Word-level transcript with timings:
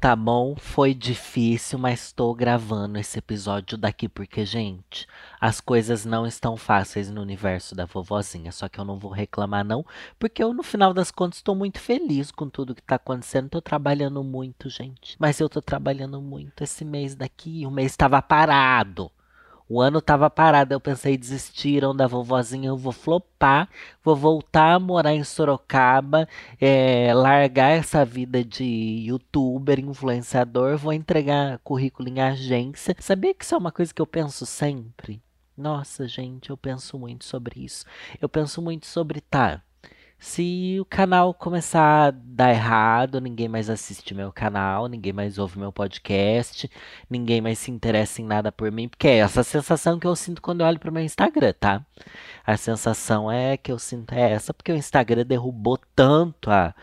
Tá 0.00 0.16
bom, 0.16 0.56
foi 0.56 0.94
difícil, 0.94 1.78
mas 1.78 2.06
estou 2.06 2.34
gravando 2.34 2.98
esse 2.98 3.18
episódio 3.18 3.76
daqui 3.76 4.08
porque, 4.08 4.46
gente, 4.46 5.06
as 5.38 5.60
coisas 5.60 6.06
não 6.06 6.26
estão 6.26 6.56
fáceis 6.56 7.10
no 7.10 7.20
universo 7.20 7.74
da 7.74 7.84
vovozinha. 7.84 8.50
Só 8.50 8.66
que 8.66 8.80
eu 8.80 8.84
não 8.84 8.98
vou 8.98 9.10
reclamar, 9.10 9.62
não, 9.62 9.84
porque 10.18 10.42
eu, 10.42 10.54
no 10.54 10.62
final 10.62 10.94
das 10.94 11.10
contas, 11.10 11.40
estou 11.40 11.54
muito 11.54 11.78
feliz 11.78 12.30
com 12.30 12.48
tudo 12.48 12.74
que 12.74 12.80
tá 12.80 12.94
acontecendo. 12.94 13.50
Tô 13.50 13.60
trabalhando 13.60 14.24
muito, 14.24 14.70
gente. 14.70 15.16
Mas 15.18 15.38
eu 15.38 15.50
tô 15.50 15.60
trabalhando 15.60 16.18
muito 16.22 16.64
esse 16.64 16.82
mês 16.82 17.14
daqui. 17.14 17.66
O 17.66 17.70
mês 17.70 17.92
estava 17.92 18.22
parado. 18.22 19.12
O 19.72 19.80
ano 19.80 20.00
tava 20.02 20.28
parado, 20.28 20.74
eu 20.74 20.80
pensei, 20.80 21.16
desistiram 21.16 21.94
da 21.94 22.08
vovozinha, 22.08 22.70
eu 22.70 22.76
vou 22.76 22.90
flopar, 22.90 23.68
vou 24.02 24.16
voltar 24.16 24.74
a 24.74 24.80
morar 24.80 25.14
em 25.14 25.22
Sorocaba, 25.22 26.28
é, 26.60 27.14
largar 27.14 27.70
essa 27.70 28.04
vida 28.04 28.42
de 28.42 28.64
youtuber, 28.64 29.78
influenciador, 29.78 30.76
vou 30.76 30.92
entregar 30.92 31.60
currículo 31.62 32.08
em 32.08 32.20
agência. 32.20 32.96
Sabia 32.98 33.32
que 33.32 33.44
isso 33.44 33.54
é 33.54 33.58
uma 33.58 33.70
coisa 33.70 33.94
que 33.94 34.02
eu 34.02 34.06
penso 34.08 34.44
sempre? 34.44 35.22
Nossa, 35.56 36.08
gente, 36.08 36.50
eu 36.50 36.56
penso 36.56 36.98
muito 36.98 37.24
sobre 37.24 37.64
isso. 37.64 37.84
Eu 38.20 38.28
penso 38.28 38.60
muito 38.60 38.86
sobre, 38.86 39.20
tá, 39.20 39.62
se 40.20 40.76
o 40.78 40.84
canal 40.84 41.32
começar 41.32 42.08
a 42.08 42.10
dar 42.10 42.50
errado, 42.50 43.22
ninguém 43.22 43.48
mais 43.48 43.70
assiste 43.70 44.14
meu 44.14 44.30
canal, 44.30 44.86
ninguém 44.86 45.14
mais 45.14 45.38
ouve 45.38 45.58
meu 45.58 45.72
podcast, 45.72 46.70
ninguém 47.08 47.40
mais 47.40 47.58
se 47.58 47.70
interessa 47.70 48.20
em 48.20 48.26
nada 48.26 48.52
por 48.52 48.70
mim, 48.70 48.86
porque 48.86 49.08
é 49.08 49.16
essa 49.20 49.42
sensação 49.42 49.98
que 49.98 50.06
eu 50.06 50.14
sinto 50.14 50.42
quando 50.42 50.60
eu 50.60 50.66
olho 50.66 50.78
pro 50.78 50.92
meu 50.92 51.02
Instagram, 51.02 51.54
tá? 51.58 51.84
A 52.46 52.54
sensação 52.58 53.32
é 53.32 53.56
que 53.56 53.72
eu 53.72 53.78
sinto 53.78 54.12
é 54.12 54.32
essa, 54.32 54.52
porque 54.52 54.70
o 54.70 54.76
Instagram 54.76 55.24
derrubou 55.24 55.78
tanto 55.96 56.50
a, 56.50 56.74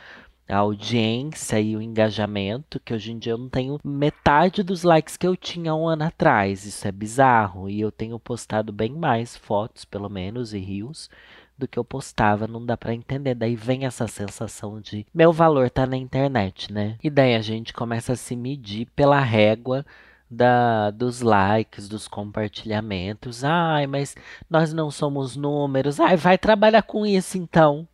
a 0.50 0.58
audiência 0.58 1.60
e 1.62 1.76
o 1.76 1.82
engajamento 1.82 2.80
que 2.80 2.92
hoje 2.92 3.12
em 3.12 3.20
dia 3.20 3.34
eu 3.34 3.38
não 3.38 3.50
tenho 3.50 3.80
metade 3.84 4.64
dos 4.64 4.82
likes 4.82 5.16
que 5.16 5.28
eu 5.28 5.38
tinha 5.38 5.76
um 5.76 5.88
ano 5.88 6.06
atrás. 6.06 6.66
Isso 6.66 6.88
é 6.88 6.92
bizarro. 6.92 7.70
E 7.70 7.82
eu 7.82 7.92
tenho 7.92 8.18
postado 8.20 8.74
bem 8.74 8.94
mais 8.94 9.38
fotos, 9.38 9.86
pelo 9.86 10.10
menos, 10.10 10.54
e 10.54 10.60
rios 10.60 11.10
do 11.58 11.68
que 11.68 11.80
eu 11.80 11.84
postava, 11.84 12.48
não 12.48 12.66
dá 12.66 12.78
para 12.78 12.94
entender. 12.94 13.36
Daí 13.36 13.56
vem 13.56 13.86
essa 13.86 14.08
sensação 14.08 14.80
de 14.80 15.06
meu 15.14 15.32
valor 15.32 15.70
tá 15.70 15.86
na 15.86 15.98
internet, 15.98 16.72
né? 16.72 16.98
E 17.04 17.10
daí 17.10 17.36
a 17.36 17.42
gente 17.42 17.74
começa 17.74 18.14
a 18.14 18.16
se 18.16 18.36
medir 18.36 18.88
pela 18.96 19.20
régua 19.20 19.86
da, 20.30 20.92
dos 20.92 21.22
likes, 21.22 21.88
dos 21.88 22.08
compartilhamentos. 22.08 23.44
Ai, 23.44 23.88
mas 23.88 24.16
nós 24.50 24.74
não 24.74 24.92
somos 24.92 25.36
números. 25.36 26.00
Ai, 26.00 26.18
vai 26.18 26.38
trabalhar 26.38 26.84
com 26.84 27.06
isso 27.06 27.38
então. 27.38 27.88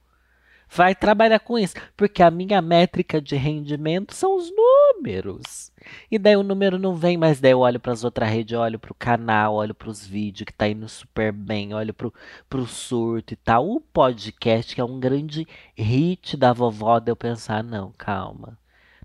Vai 0.76 0.96
trabalhar 0.96 1.40
com 1.40 1.58
isso, 1.60 1.76
porque 1.96 2.24
a 2.24 2.32
minha 2.32 2.62
métrica 2.62 3.22
de 3.22 3.36
rendimento 3.36 4.14
são 4.16 4.36
os 4.36 4.52
números. 4.52 5.72
E 6.10 6.18
daí 6.18 6.36
o 6.36 6.42
número 6.42 6.80
não 6.80 6.96
vem, 6.96 7.16
mas 7.16 7.40
daí 7.40 7.52
eu 7.52 7.60
olho 7.60 7.80
para 7.80 7.92
as 7.92 8.04
outras 8.04 8.30
redes, 8.30 8.58
olho 8.58 8.80
para 8.80 8.92
o 8.92 8.96
canal, 8.96 9.54
olho 9.54 9.76
para 9.76 9.90
os 9.90 10.06
vídeos 10.06 10.46
que 10.46 10.54
tá 10.54 10.68
indo 10.68 10.90
super 10.90 11.32
bem, 11.32 11.74
olho 11.76 11.94
para 11.94 12.58
o 12.58 12.66
surto 12.66 13.34
e 13.34 13.36
tal. 13.36 13.70
O 13.70 13.80
podcast, 13.80 14.74
que 14.74 14.82
é 14.82 14.84
um 14.84 15.00
grande 15.00 15.48
hit 15.78 16.36
da 16.36 16.54
vovó, 16.54 17.00
de 17.00 17.12
eu 17.12 17.16
pensar, 17.16 17.64
não, 17.64 17.92
calma 17.96 18.58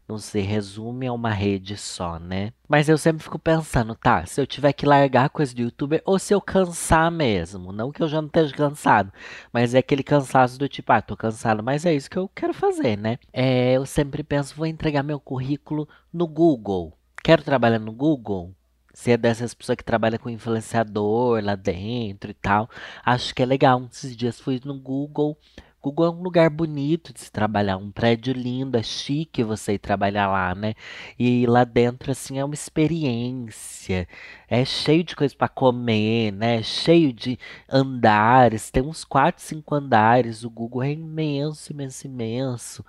não 0.09 0.17
se 0.19 0.41
resume 0.41 1.07
a 1.07 1.13
uma 1.13 1.31
rede 1.31 1.77
só, 1.77 2.19
né? 2.19 2.53
Mas 2.67 2.89
eu 2.89 2.97
sempre 2.97 3.23
fico 3.23 3.39
pensando, 3.39 3.95
tá, 3.95 4.25
se 4.25 4.41
eu 4.41 4.47
tiver 4.47 4.73
que 4.73 4.87
largar 4.87 5.27
a 5.27 5.29
coisa 5.29 5.55
do 5.55 5.61
youtuber 5.61 6.03
ou 6.05 6.19
se 6.19 6.35
eu 6.35 6.41
cansar 6.41 7.11
mesmo, 7.11 7.73
não 7.73 7.93
que 7.93 8.03
eu 8.03 8.09
já 8.09 8.21
não 8.21 8.29
esteja 8.29 8.55
cansado, 8.55 9.13
mas 9.53 9.75
é 9.75 9.79
aquele 9.79 10.03
cansaço 10.03 10.59
do 10.59 10.69
tipo, 10.69 10.91
ah, 10.93 11.03
tô 11.03 11.15
cansado, 11.15 11.63
mas 11.63 11.85
é 11.85 11.95
isso 11.95 12.09
que 12.09 12.17
eu 12.17 12.29
quero 12.35 12.55
fazer, 12.55 12.97
né? 12.97 13.19
É, 13.33 13.73
eu 13.75 13.85
sempre 13.85 14.23
penso, 14.23 14.57
vou 14.57 14.67
entregar 14.67 15.03
meu 15.03 15.21
currículo 15.21 15.87
no 16.13 16.27
Google. 16.27 16.95
Quero 17.23 17.43
trabalhar 17.43 17.79
no 17.79 17.93
Google? 17.93 18.55
Se 18.95 19.13
é 19.13 19.17
dessas 19.17 19.55
pessoas 19.55 19.77
que 19.77 19.85
trabalham 19.85 20.19
com 20.19 20.31
influenciador 20.31 21.45
lá 21.45 21.55
dentro 21.55 22.31
e 22.31 22.35
tal, 22.35 22.69
acho 23.05 23.35
que 23.35 23.43
é 23.43 23.47
legal. 23.47 23.87
Esses 23.93 24.17
dias 24.17 24.41
fui 24.41 24.61
no 24.65 24.75
Google 24.75 25.39
Google 25.83 26.07
é 26.07 26.11
um 26.11 26.23
lugar 26.23 26.51
bonito 26.51 27.13
de 27.13 27.21
se 27.21 27.31
trabalhar, 27.31 27.77
um 27.77 27.91
prédio 27.91 28.33
lindo, 28.35 28.77
é 28.77 28.83
chique 28.83 29.45
você 29.45 29.75
ir 29.75 29.79
trabalhar 29.79 30.29
lá, 30.29 30.55
né? 30.55 30.75
E 31.19 31.47
lá 31.47 31.63
dentro, 31.65 32.11
assim, 32.11 32.39
é 32.39 32.45
uma 32.45 32.55
experiência. 32.55 34.09
É 34.49 34.65
cheio 34.65 35.05
de 35.05 35.15
coisa 35.15 35.35
para 35.37 35.49
comer, 35.49 36.33
né? 36.33 36.63
Cheio 36.63 37.13
de 37.13 37.39
andares, 37.71 38.71
tem 38.71 38.83
uns 38.83 39.05
4, 39.05 39.43
5 39.43 39.75
andares. 39.75 40.43
O 40.45 40.51
Google 40.51 40.83
é 40.83 40.93
imenso, 40.93 41.73
imenso, 41.73 42.07
imenso. 42.07 42.85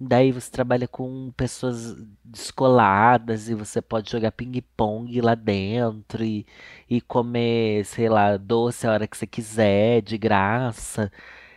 Daí 0.00 0.32
você 0.32 0.50
trabalha 0.50 0.88
com 0.88 1.30
pessoas 1.36 1.96
descoladas 2.24 3.48
e 3.48 3.54
você 3.54 3.80
pode 3.80 4.10
jogar 4.10 4.32
ping-pong 4.32 5.20
lá 5.20 5.34
dentro 5.36 6.24
e, 6.24 6.44
e 6.90 7.00
comer, 7.00 7.84
sei 7.84 8.08
lá, 8.08 8.36
doce 8.36 8.84
a 8.86 8.90
hora 8.92 9.06
que 9.06 9.16
você 9.16 9.26
quiser, 9.28 10.02
de 10.02 10.18
graça. 10.18 11.10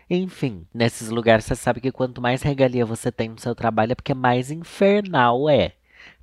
Enfim, 0.10 0.68
nesses 0.74 1.10
lugares 1.10 1.46
você 1.46 1.56
sabe 1.56 1.82
que 1.82 1.92
quanto 1.92 2.22
mais 2.22 2.42
regalia 2.44 2.86
você 2.86 3.12
tem 3.12 3.30
no 3.30 3.40
seu 3.40 3.56
trabalho 3.56 3.94
é 3.94 3.96
porque 3.96 4.14
mais 4.14 4.52
infernal 4.52 5.50
é. 5.50 5.74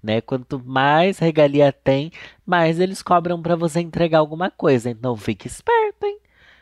Né? 0.03 0.21
Quanto 0.21 0.61
mais 0.65 1.19
regalia 1.19 1.73
tem, 1.73 2.13
mais 2.47 2.79
eles 2.79 3.03
cobram 3.03 3.41
para 3.43 3.57
você 3.57 3.81
entregar 3.81 4.19
alguma 4.19 4.51
coisa. 4.51 4.91
Então 4.91 5.17
fique 5.17 5.47
esperto, 5.47 6.07
hein? 6.07 6.19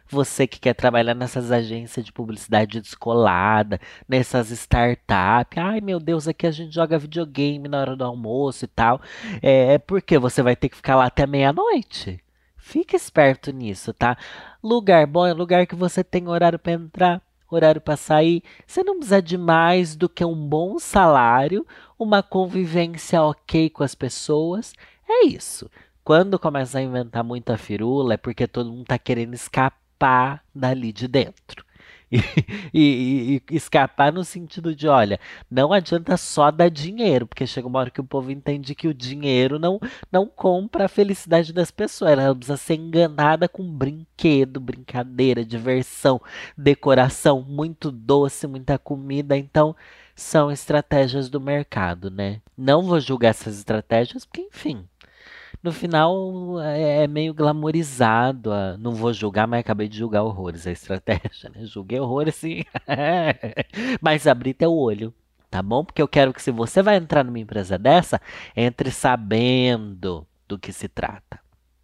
Você 0.08 0.46
que 0.46 0.58
quer 0.58 0.74
trabalhar 0.74 1.14
nessas 1.14 1.52
agências 1.52 2.04
de 2.04 2.12
publicidade 2.12 2.80
descolada, 2.80 3.80
nessas 4.08 4.50
startups. 4.50 5.56
Ai, 5.56 5.80
meu 5.80 6.00
Deus, 6.00 6.26
aqui 6.26 6.46
a 6.46 6.50
gente 6.50 6.74
joga 6.74 6.98
videogame 6.98 7.68
na 7.68 7.80
hora 7.80 7.96
do 7.96 8.04
almoço 8.04 8.64
e 8.64 8.68
tal. 8.68 9.00
É, 9.40 9.74
é 9.74 9.78
porque 9.78 10.18
você 10.18 10.42
vai 10.42 10.56
ter 10.56 10.68
que 10.68 10.76
ficar 10.76 10.96
lá 10.96 11.06
até 11.06 11.26
meia-noite. 11.26 12.20
Fica 12.70 12.94
esperto 12.94 13.50
nisso, 13.50 13.92
tá? 13.92 14.16
Lugar 14.62 15.04
bom 15.04 15.26
é 15.26 15.32
lugar 15.32 15.66
que 15.66 15.74
você 15.74 16.04
tem 16.04 16.28
horário 16.28 16.56
para 16.56 16.70
entrar, 16.70 17.22
horário 17.50 17.80
para 17.80 17.96
sair. 17.96 18.44
Você 18.64 18.84
não 18.84 18.94
precisa 18.94 19.20
de 19.20 19.36
mais 19.36 19.96
do 19.96 20.08
que 20.08 20.24
um 20.24 20.36
bom 20.36 20.78
salário, 20.78 21.66
uma 21.98 22.22
convivência 22.22 23.20
ok 23.24 23.70
com 23.70 23.82
as 23.82 23.96
pessoas. 23.96 24.72
É 25.08 25.26
isso. 25.26 25.68
Quando 26.04 26.38
começa 26.38 26.78
a 26.78 26.82
inventar 26.82 27.24
muita 27.24 27.58
firula, 27.58 28.14
é 28.14 28.16
porque 28.16 28.46
todo 28.46 28.70
mundo 28.70 28.84
tá 28.84 28.98
querendo 29.00 29.34
escapar 29.34 30.44
dali 30.54 30.92
de 30.92 31.08
dentro. 31.08 31.64
E, 32.72 32.80
e, 32.80 33.42
e, 33.50 33.56
escapar 33.56 34.12
no 34.12 34.24
sentido 34.24 34.74
de, 34.74 34.86
olha, 34.86 35.18
não 35.50 35.72
adianta 35.72 36.16
só 36.16 36.50
dar 36.50 36.68
dinheiro, 36.68 37.26
porque 37.26 37.46
chega 37.46 37.66
uma 37.66 37.80
hora 37.80 37.90
que 37.90 38.00
o 38.00 38.04
povo 38.04 38.30
entende 38.30 38.76
que 38.76 38.86
o 38.86 38.94
dinheiro 38.94 39.58
não, 39.58 39.80
não 40.10 40.26
compra 40.26 40.84
a 40.84 40.88
felicidade 40.88 41.52
das 41.52 41.70
pessoas. 41.72 42.12
Ela 42.12 42.34
precisa 42.34 42.56
ser 42.56 42.74
enganada 42.74 43.48
com 43.48 43.64
brinquedo, 43.64 44.60
brincadeira, 44.60 45.44
diversão, 45.44 46.20
decoração, 46.56 47.42
muito 47.42 47.90
doce, 47.90 48.46
muita 48.46 48.78
comida. 48.78 49.36
Então, 49.36 49.74
são 50.14 50.50
estratégias 50.50 51.28
do 51.28 51.40
mercado, 51.40 52.10
né? 52.10 52.40
Não 52.56 52.82
vou 52.82 53.00
julgar 53.00 53.30
essas 53.30 53.58
estratégias, 53.58 54.24
porque, 54.24 54.42
enfim, 54.42 54.84
no 55.62 55.72
final 55.72 56.60
é, 56.60 57.04
é 57.04 57.06
meio 57.06 57.34
glamorizado. 57.34 58.52
A, 58.52 58.76
não 58.76 58.92
vou 58.92 59.12
julgar, 59.12 59.46
mas 59.46 59.60
acabei 59.60 59.88
de 59.88 59.98
julgar 59.98 60.22
horrores 60.22 60.66
a 60.66 60.70
estratégia, 60.70 61.50
né? 61.54 61.64
Julguei 61.64 62.00
horrores 62.00 62.34
sim. 62.34 62.62
mas 64.00 64.26
abri 64.26 64.54
teu 64.54 64.74
olho, 64.74 65.14
tá 65.50 65.62
bom? 65.62 65.84
Porque 65.84 66.02
eu 66.02 66.08
quero 66.08 66.32
que 66.32 66.42
se 66.42 66.50
você 66.50 66.82
vai 66.82 66.96
entrar 66.96 67.24
numa 67.24 67.38
empresa 67.38 67.78
dessa, 67.78 68.20
entre 68.56 68.90
sabendo 68.90 70.26
do 70.48 70.58
que 70.58 70.72
se 70.72 70.88
trata, 70.88 71.38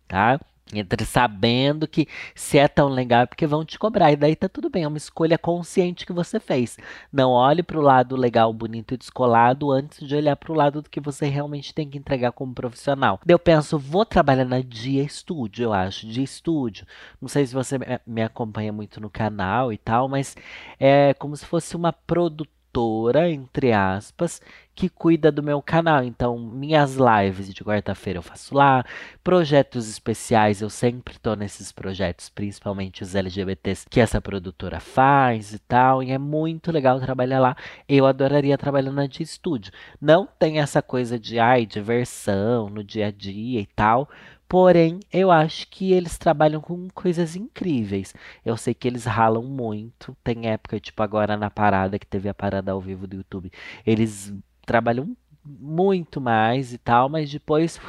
tá? 0.08 0.40
Entre 0.74 1.04
sabendo 1.04 1.86
que 1.86 2.08
se 2.34 2.58
é 2.58 2.66
tão 2.66 2.88
legal 2.88 3.22
é 3.22 3.26
porque 3.26 3.46
vão 3.46 3.64
te 3.64 3.78
cobrar. 3.78 4.10
E 4.10 4.16
daí 4.16 4.34
tá 4.34 4.48
tudo 4.48 4.68
bem, 4.68 4.82
é 4.82 4.88
uma 4.88 4.96
escolha 4.96 5.38
consciente 5.38 6.04
que 6.04 6.12
você 6.12 6.40
fez. 6.40 6.76
Não 7.12 7.30
olhe 7.30 7.62
para 7.62 7.78
o 7.78 7.82
lado 7.82 8.16
legal, 8.16 8.52
bonito 8.52 8.92
e 8.92 8.96
descolado 8.96 9.70
antes 9.70 10.06
de 10.06 10.16
olhar 10.16 10.34
para 10.34 10.50
o 10.50 10.56
lado 10.56 10.82
do 10.82 10.90
que 10.90 11.00
você 11.00 11.26
realmente 11.26 11.72
tem 11.72 11.88
que 11.88 11.98
entregar 11.98 12.32
como 12.32 12.52
profissional. 12.52 13.20
Eu 13.28 13.38
penso, 13.38 13.78
vou 13.78 14.04
trabalhar 14.04 14.44
na 14.44 14.60
Dia 14.60 15.06
Studio, 15.08 15.64
eu 15.64 15.72
acho, 15.72 16.06
Dia 16.08 16.26
Studio. 16.26 16.84
Não 17.20 17.28
sei 17.28 17.46
se 17.46 17.54
você 17.54 17.78
me 18.04 18.22
acompanha 18.22 18.72
muito 18.72 19.00
no 19.00 19.08
canal 19.08 19.72
e 19.72 19.78
tal, 19.78 20.08
mas 20.08 20.34
é 20.80 21.14
como 21.14 21.36
se 21.36 21.46
fosse 21.46 21.76
uma 21.76 21.92
produtora 21.92 22.55
produtora, 22.76 23.30
entre 23.30 23.72
aspas, 23.72 24.40
que 24.74 24.90
cuida 24.90 25.32
do 25.32 25.42
meu 25.42 25.62
canal. 25.62 26.04
Então, 26.04 26.38
minhas 26.38 26.96
lives 26.96 27.52
de 27.52 27.64
quarta-feira 27.64 28.18
eu 28.18 28.22
faço 28.22 28.54
lá, 28.54 28.84
projetos 29.24 29.88
especiais, 29.88 30.60
eu 30.60 30.68
sempre 30.68 31.18
tô 31.18 31.34
nesses 31.34 31.72
projetos, 31.72 32.28
principalmente 32.28 33.02
os 33.02 33.14
LGBTs 33.14 33.86
que 33.88 33.98
essa 33.98 34.20
produtora 34.20 34.78
faz 34.78 35.54
e 35.54 35.58
tal, 35.58 36.02
e 36.02 36.10
é 36.10 36.18
muito 36.18 36.70
legal 36.70 37.00
trabalhar 37.00 37.40
lá. 37.40 37.56
Eu 37.88 38.04
adoraria 38.04 38.58
trabalhar 38.58 38.92
na 38.92 39.06
de 39.06 39.22
estúdio. 39.22 39.72
Não 39.98 40.28
tem 40.38 40.58
essa 40.58 40.82
coisa 40.82 41.18
de 41.18 41.38
ai, 41.38 41.64
diversão 41.64 42.68
no 42.68 42.84
dia 42.84 43.06
a 43.06 43.10
dia 43.10 43.60
e 43.60 43.66
tal, 43.66 44.10
Porém, 44.48 45.00
eu 45.12 45.30
acho 45.30 45.68
que 45.68 45.92
eles 45.92 46.18
trabalham 46.18 46.60
com 46.60 46.88
coisas 46.94 47.34
incríveis. 47.34 48.14
Eu 48.44 48.56
sei 48.56 48.74
que 48.74 48.86
eles 48.86 49.04
ralam 49.04 49.42
muito. 49.42 50.16
Tem 50.22 50.48
época, 50.48 50.78
tipo 50.78 51.02
agora 51.02 51.36
na 51.36 51.50
parada, 51.50 51.98
que 51.98 52.06
teve 52.06 52.28
a 52.28 52.34
parada 52.34 52.70
ao 52.72 52.80
vivo 52.80 53.06
do 53.06 53.16
YouTube, 53.16 53.50
eles 53.84 54.32
trabalham 54.64 55.16
muito 55.44 56.20
mais 56.20 56.72
e 56.72 56.78
tal, 56.78 57.08
mas 57.08 57.30
depois 57.30 57.80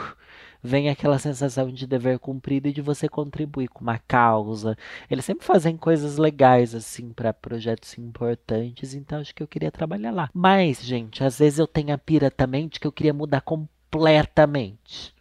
vem 0.62 0.90
aquela 0.90 1.18
sensação 1.20 1.72
de 1.72 1.88
dever 1.88 2.20
cumprido 2.20 2.68
e 2.68 2.74
de 2.74 2.82
você 2.82 3.08
contribuir 3.08 3.68
com 3.70 3.82
uma 3.82 4.00
causa. 4.00 4.78
Eles 5.10 5.26
sempre 5.26 5.46
fazem 5.46 5.78
coisas 5.78 6.18
legais 6.18 6.76
assim 6.76 7.10
para 7.14 7.34
projetos 7.34 7.98
importantes, 7.98 8.94
então 8.94 9.20
acho 9.20 9.34
que 9.34 9.44
eu 9.44 9.48
queria 9.48 9.72
trabalhar 9.72 10.12
lá. 10.12 10.30
Mas, 10.34 10.82
gente, 10.82 11.24
às 11.24 11.40
vezes 11.40 11.60
eu 11.60 11.68
tenho 11.68 11.94
a 11.94 11.98
pira 11.98 12.30
também 12.30 12.68
de 12.68 12.80
que 12.80 12.88
eu 12.88 12.92
queria 12.92 13.14
mudar 13.14 13.42
completamente 13.42 15.17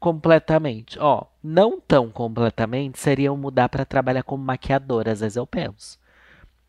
completamente. 0.00 0.98
Ó, 0.98 1.24
não 1.42 1.80
tão 1.80 2.10
completamente 2.10 2.98
seriam 2.98 3.36
mudar 3.36 3.68
para 3.68 3.84
trabalhar 3.84 4.22
como 4.22 4.44
maquiadora, 4.44 5.12
às 5.12 5.20
vezes 5.20 5.36
eu 5.36 5.46
penso. 5.46 5.98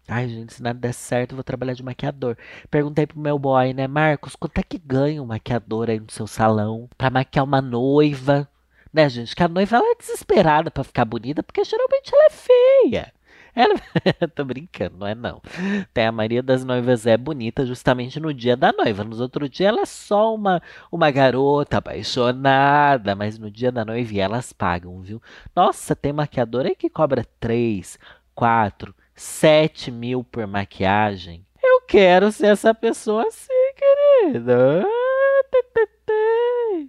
Ai, 0.07 0.29
gente, 0.29 0.53
se 0.53 0.61
nada 0.61 0.79
der 0.79 0.93
certo, 0.93 1.31
eu 1.31 1.37
vou 1.37 1.43
trabalhar 1.43 1.73
de 1.73 1.83
maquiador. 1.83 2.37
Perguntei 2.69 3.07
pro 3.07 3.19
meu 3.19 3.39
boy, 3.39 3.73
né, 3.73 3.87
Marcos, 3.87 4.35
quanto 4.35 4.59
é 4.59 4.63
que 4.63 4.77
ganha 4.77 5.21
um 5.21 5.25
maquiador 5.25 5.89
aí 5.89 5.99
no 5.99 6.11
seu 6.11 6.27
salão 6.27 6.87
pra 6.97 7.09
maquiar 7.09 7.43
uma 7.45 7.61
noiva? 7.61 8.47
Né, 8.93 9.09
gente? 9.09 9.35
Que 9.35 9.43
a 9.43 9.47
noiva 9.47 9.77
ela 9.77 9.91
é 9.91 9.95
desesperada 9.95 10.69
para 10.71 10.83
ficar 10.83 11.05
bonita, 11.05 11.43
porque 11.43 11.63
geralmente 11.63 12.13
ela 12.13 12.25
é 12.25 12.29
feia. 12.29 13.13
Ela... 13.55 13.75
Tô 14.35 14.43
brincando, 14.43 14.97
não 14.97 15.07
é 15.07 15.15
não. 15.15 15.41
Tem 15.93 16.05
a 16.05 16.11
maioria 16.11 16.43
das 16.43 16.65
noivas 16.65 17.07
é 17.07 17.15
bonita 17.17 17.65
justamente 17.65 18.19
no 18.19 18.33
dia 18.33 18.57
da 18.57 18.71
noiva. 18.71 19.03
Nos 19.03 19.21
outros 19.21 19.49
dias 19.49 19.69
ela 19.69 19.81
é 19.81 19.85
só 19.85 20.35
uma, 20.35 20.61
uma 20.91 21.09
garota 21.09 21.77
apaixonada, 21.77 23.15
mas 23.15 23.39
no 23.39 23.49
dia 23.49 23.71
da 23.71 23.85
noiva 23.85 24.19
elas 24.19 24.51
pagam, 24.51 25.01
viu? 25.01 25.21
Nossa, 25.55 25.95
tem 25.95 26.11
maquiadora 26.11 26.69
aí 26.69 26.75
que 26.75 26.89
cobra 26.89 27.25
3, 27.39 27.97
4, 28.33 28.93
7 29.15 29.91
mil 29.91 30.23
por 30.23 30.45
maquiagem. 30.45 31.45
Eu 31.63 31.81
quero 31.87 32.31
ser 32.31 32.47
essa 32.47 32.73
pessoa 32.73 33.23
assim, 33.27 33.53
querida. 33.75 34.85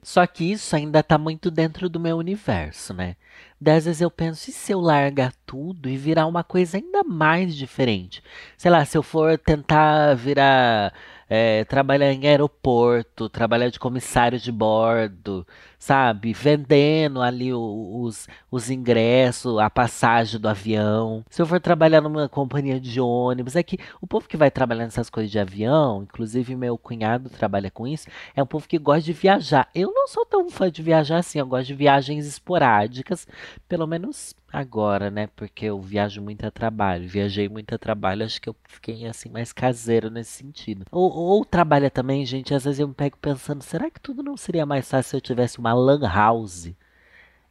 Só 0.06 0.24
que 0.24 0.52
isso 0.52 0.76
ainda 0.76 1.02
tá 1.02 1.18
muito 1.18 1.50
dentro 1.50 1.88
do 1.88 1.98
meu 1.98 2.16
universo, 2.16 2.94
né? 2.94 3.16
Dez 3.60 3.86
vezes 3.86 4.00
eu 4.00 4.08
penso, 4.08 4.48
e 4.48 4.52
se 4.52 4.70
eu 4.70 4.78
largar 4.80 5.32
tudo 5.44 5.88
e 5.88 5.96
virar 5.96 6.26
uma 6.26 6.44
coisa 6.44 6.76
ainda 6.76 7.02
mais 7.02 7.56
diferente? 7.56 8.22
Sei 8.56 8.70
lá, 8.70 8.84
se 8.84 8.96
eu 8.96 9.02
for 9.02 9.36
tentar 9.36 10.14
virar 10.14 10.94
é, 11.28 11.64
trabalhar 11.64 12.12
em 12.12 12.26
aeroporto, 12.26 13.28
trabalhar 13.28 13.68
de 13.68 13.78
comissário 13.78 14.38
de 14.38 14.52
bordo, 14.52 15.46
sabe? 15.78 16.32
Vendendo 16.32 17.20
ali 17.20 17.52
os, 17.52 18.28
os 18.50 18.70
ingressos, 18.70 19.58
a 19.58 19.68
passagem 19.68 20.40
do 20.40 20.48
avião. 20.48 21.24
Se 21.28 21.42
eu 21.42 21.46
for 21.46 21.60
trabalhar 21.60 22.00
numa 22.00 22.28
companhia 22.28 22.80
de 22.80 23.00
ônibus, 23.00 23.56
é 23.56 23.62
que 23.62 23.78
o 24.00 24.06
povo 24.06 24.28
que 24.28 24.36
vai 24.36 24.50
trabalhar 24.50 24.84
nessas 24.84 25.10
coisas 25.10 25.30
de 25.30 25.38
avião, 25.38 26.02
inclusive 26.02 26.54
meu 26.56 26.78
cunhado 26.78 27.28
trabalha 27.28 27.70
com 27.70 27.86
isso, 27.86 28.08
é 28.34 28.42
um 28.42 28.46
povo 28.46 28.68
que 28.68 28.78
gosta 28.78 29.02
de 29.02 29.12
viajar. 29.12 29.68
Eu 29.74 29.92
não 29.92 30.08
sou 30.08 30.24
tão 30.24 30.48
fã 30.50 30.70
de 30.70 30.82
viajar 30.82 31.18
assim, 31.18 31.38
eu 31.38 31.46
gosto 31.46 31.66
de 31.66 31.74
viagens 31.74 32.26
esporádicas, 32.26 33.26
pelo 33.68 33.86
menos 33.86 34.34
agora, 34.56 35.10
né? 35.10 35.28
Porque 35.36 35.66
eu 35.66 35.78
viajo 35.78 36.22
muito 36.22 36.44
a 36.46 36.50
trabalho. 36.50 37.06
Viajei 37.06 37.48
muito 37.48 37.74
a 37.74 37.78
trabalho, 37.78 38.24
acho 38.24 38.40
que 38.40 38.48
eu 38.48 38.56
fiquei 38.64 39.06
assim 39.06 39.28
mais 39.28 39.52
caseiro 39.52 40.10
nesse 40.10 40.30
sentido. 40.30 40.86
Ou, 40.90 41.12
ou 41.12 41.44
trabalha 41.44 41.90
também, 41.90 42.24
gente, 42.24 42.54
às 42.54 42.64
vezes 42.64 42.80
eu 42.80 42.88
me 42.88 42.94
pego 42.94 43.18
pensando, 43.18 43.62
será 43.62 43.90
que 43.90 44.00
tudo 44.00 44.22
não 44.22 44.36
seria 44.36 44.64
mais 44.64 44.88
fácil 44.88 45.10
se 45.10 45.16
eu 45.16 45.20
tivesse 45.20 45.58
uma 45.58 45.74
lan 45.74 46.00
house? 46.08 46.72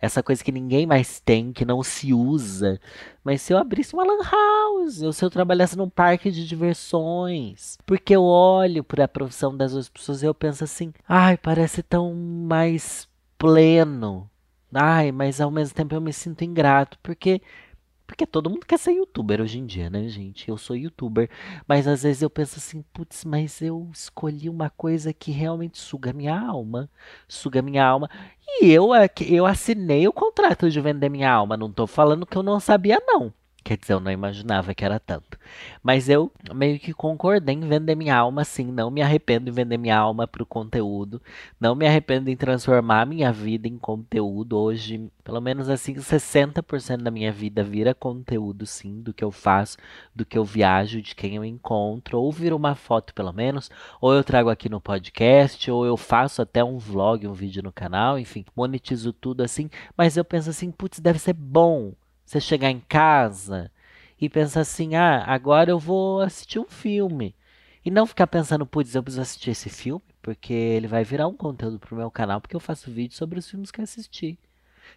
Essa 0.02 0.24
coisa 0.24 0.44
que 0.44 0.52
ninguém 0.52 0.86
mais 0.86 1.20
tem, 1.20 1.54
que 1.54 1.64
não 1.64 1.84
se 1.84 2.12
usa. 2.12 2.80
Mas 3.24 3.42
se 3.42 3.54
eu 3.54 3.58
abrisse 3.58 3.94
uma 3.94 4.04
lan 4.04 4.24
house, 4.24 5.02
ou 5.04 5.14
se 5.14 5.24
eu 5.24 5.30
trabalhasse 5.30 5.78
num 5.78 5.90
parque 5.90 6.32
de 6.32 6.46
diversões. 6.46 7.78
Porque 7.86 8.16
eu 8.16 8.24
olho 8.24 8.84
para 8.84 9.06
a 9.06 9.08
profissão 9.08 9.56
das 9.56 9.74
outras 9.74 9.90
pessoas 9.90 10.24
e 10.24 10.26
eu 10.26 10.34
penso 10.34 10.64
assim, 10.64 10.92
ai, 11.08 11.38
parece 11.38 11.84
tão 11.84 12.14
mais 12.14 13.08
pleno 13.38 14.30
Ai, 14.74 15.12
mas 15.12 15.40
ao 15.40 15.50
mesmo 15.52 15.76
tempo 15.76 15.96
eu 15.96 16.02
me 16.02 16.12
sinto 16.14 16.44
ingrato, 16.44 17.00
porque 17.02 17.42
porque 18.08 18.26
todo 18.28 18.50
mundo 18.50 18.66
quer 18.68 18.78
ser 18.80 18.92
youtuber 18.94 19.42
hoje 19.42 19.60
em 19.60 19.66
dia, 19.66 19.90
né, 19.90 20.08
gente? 20.10 20.50
Eu 20.50 20.58
sou 20.58 20.76
youtuber, 20.76 21.30
mas 21.68 21.88
às 21.88 22.04
vezes 22.04 22.22
eu 22.22 22.30
penso 22.30 22.58
assim, 22.60 22.84
putz, 22.94 23.26
mas 23.26 23.62
eu 23.62 23.90
escolhi 23.94 24.50
uma 24.50 24.70
coisa 24.70 25.14
que 25.14 25.32
realmente 25.32 25.80
suga 25.80 26.14
minha 26.14 26.40
alma, 26.40 26.90
suga 27.28 27.62
minha 27.64 27.86
alma. 27.86 28.10
E 28.62 28.72
eu 28.72 28.94
é 28.94 29.10
eu 29.28 29.46
assinei 29.46 30.08
o 30.08 30.14
contrato 30.14 30.70
de 30.70 30.80
vender 30.82 31.10
minha 31.10 31.32
alma, 31.32 31.58
não 31.58 31.72
tô 31.72 31.88
falando 31.88 32.26
que 32.26 32.38
eu 32.38 32.44
não 32.44 32.60
sabia 32.60 33.02
não. 33.08 33.34
Quer 33.66 33.78
dizer, 33.78 33.94
eu 33.94 34.00
não 34.00 34.12
imaginava 34.12 34.76
que 34.76 34.86
era 34.86 35.00
tanto. 35.00 35.40
Mas 35.82 36.08
eu 36.08 36.32
meio 36.54 36.78
que 36.80 36.94
concordei 36.94 37.56
em 37.56 37.62
vender 37.62 37.96
minha 37.96 38.16
alma, 38.16 38.46
sim. 38.46 38.72
Não 38.72 38.92
me 38.92 39.02
arrependo 39.02 39.50
em 39.50 39.52
vender 39.52 39.76
minha 39.80 39.98
alma 39.98 40.28
para 40.28 40.44
o 40.44 40.46
conteúdo. 40.46 41.20
Não 41.60 41.74
me 41.74 41.88
arrependo 41.88 42.30
em 42.30 42.38
transformar 42.38 43.08
minha 43.08 43.32
vida 43.32 43.68
em 43.68 43.76
conteúdo. 43.76 44.56
Hoje, 44.56 45.10
pelo 45.24 45.42
menos 45.42 45.68
assim, 45.68 45.96
60% 45.96 47.02
da 47.02 47.10
minha 47.10 47.32
vida 47.32 47.64
vira 47.64 47.96
conteúdo, 47.96 48.68
sim, 48.68 49.02
do 49.02 49.12
que 49.12 49.24
eu 49.24 49.32
faço, 49.32 49.78
do 50.14 50.24
que 50.24 50.38
eu 50.38 50.46
viajo, 50.46 51.02
de 51.02 51.16
quem 51.16 51.36
eu 51.36 51.44
encontro. 51.44 52.20
Ou 52.20 52.32
vira 52.32 52.56
uma 52.56 52.76
foto, 52.76 53.16
pelo 53.16 53.34
menos. 53.34 53.72
Ou 54.00 54.14
eu 54.14 54.24
trago 54.24 54.52
aqui 54.52 54.70
no 54.70 54.80
podcast, 54.80 55.72
ou 55.72 55.88
eu 55.88 55.98
faço 55.98 56.40
até 56.40 56.64
um 56.64 56.78
vlog, 56.78 57.26
um 57.26 57.34
vídeo 57.34 57.64
no 57.64 57.72
canal. 57.72 58.20
Enfim, 58.20 58.46
monetizo 58.56 59.12
tudo 59.12 59.42
assim. 59.42 59.72
Mas 59.98 60.18
eu 60.18 60.24
penso 60.24 60.52
assim, 60.52 60.70
putz, 60.70 61.00
deve 61.00 61.18
ser 61.18 61.34
bom 61.34 61.94
você 62.26 62.42
chegar 62.42 62.70
em 62.72 62.80
casa 62.80 63.72
e 64.20 64.30
pensar 64.30 64.62
assim: 64.62 64.96
ah, 64.96 65.24
agora 65.28 65.72
eu 65.72 65.80
vou 65.80 66.22
assistir 66.22 66.60
um 66.60 66.68
filme. 66.68 67.36
E 67.86 67.92
não 67.92 68.08
ficar 68.08 68.28
pensando, 68.28 68.66
putz, 68.66 68.96
eu 68.96 69.04
preciso 69.04 69.22
assistir 69.22 69.52
esse 69.52 69.70
filme, 69.70 70.04
porque 70.22 70.54
ele 70.54 70.88
vai 70.88 71.04
virar 71.04 71.28
um 71.28 71.38
conteúdo 71.38 71.80
pro 71.80 71.96
meu 71.96 72.10
canal, 72.10 72.42
porque 72.42 72.56
eu 72.56 72.60
faço 72.60 72.92
vídeo 72.92 73.16
sobre 73.16 73.38
os 73.38 73.48
filmes 73.50 73.70
que 73.70 73.80
assisti. 73.82 74.40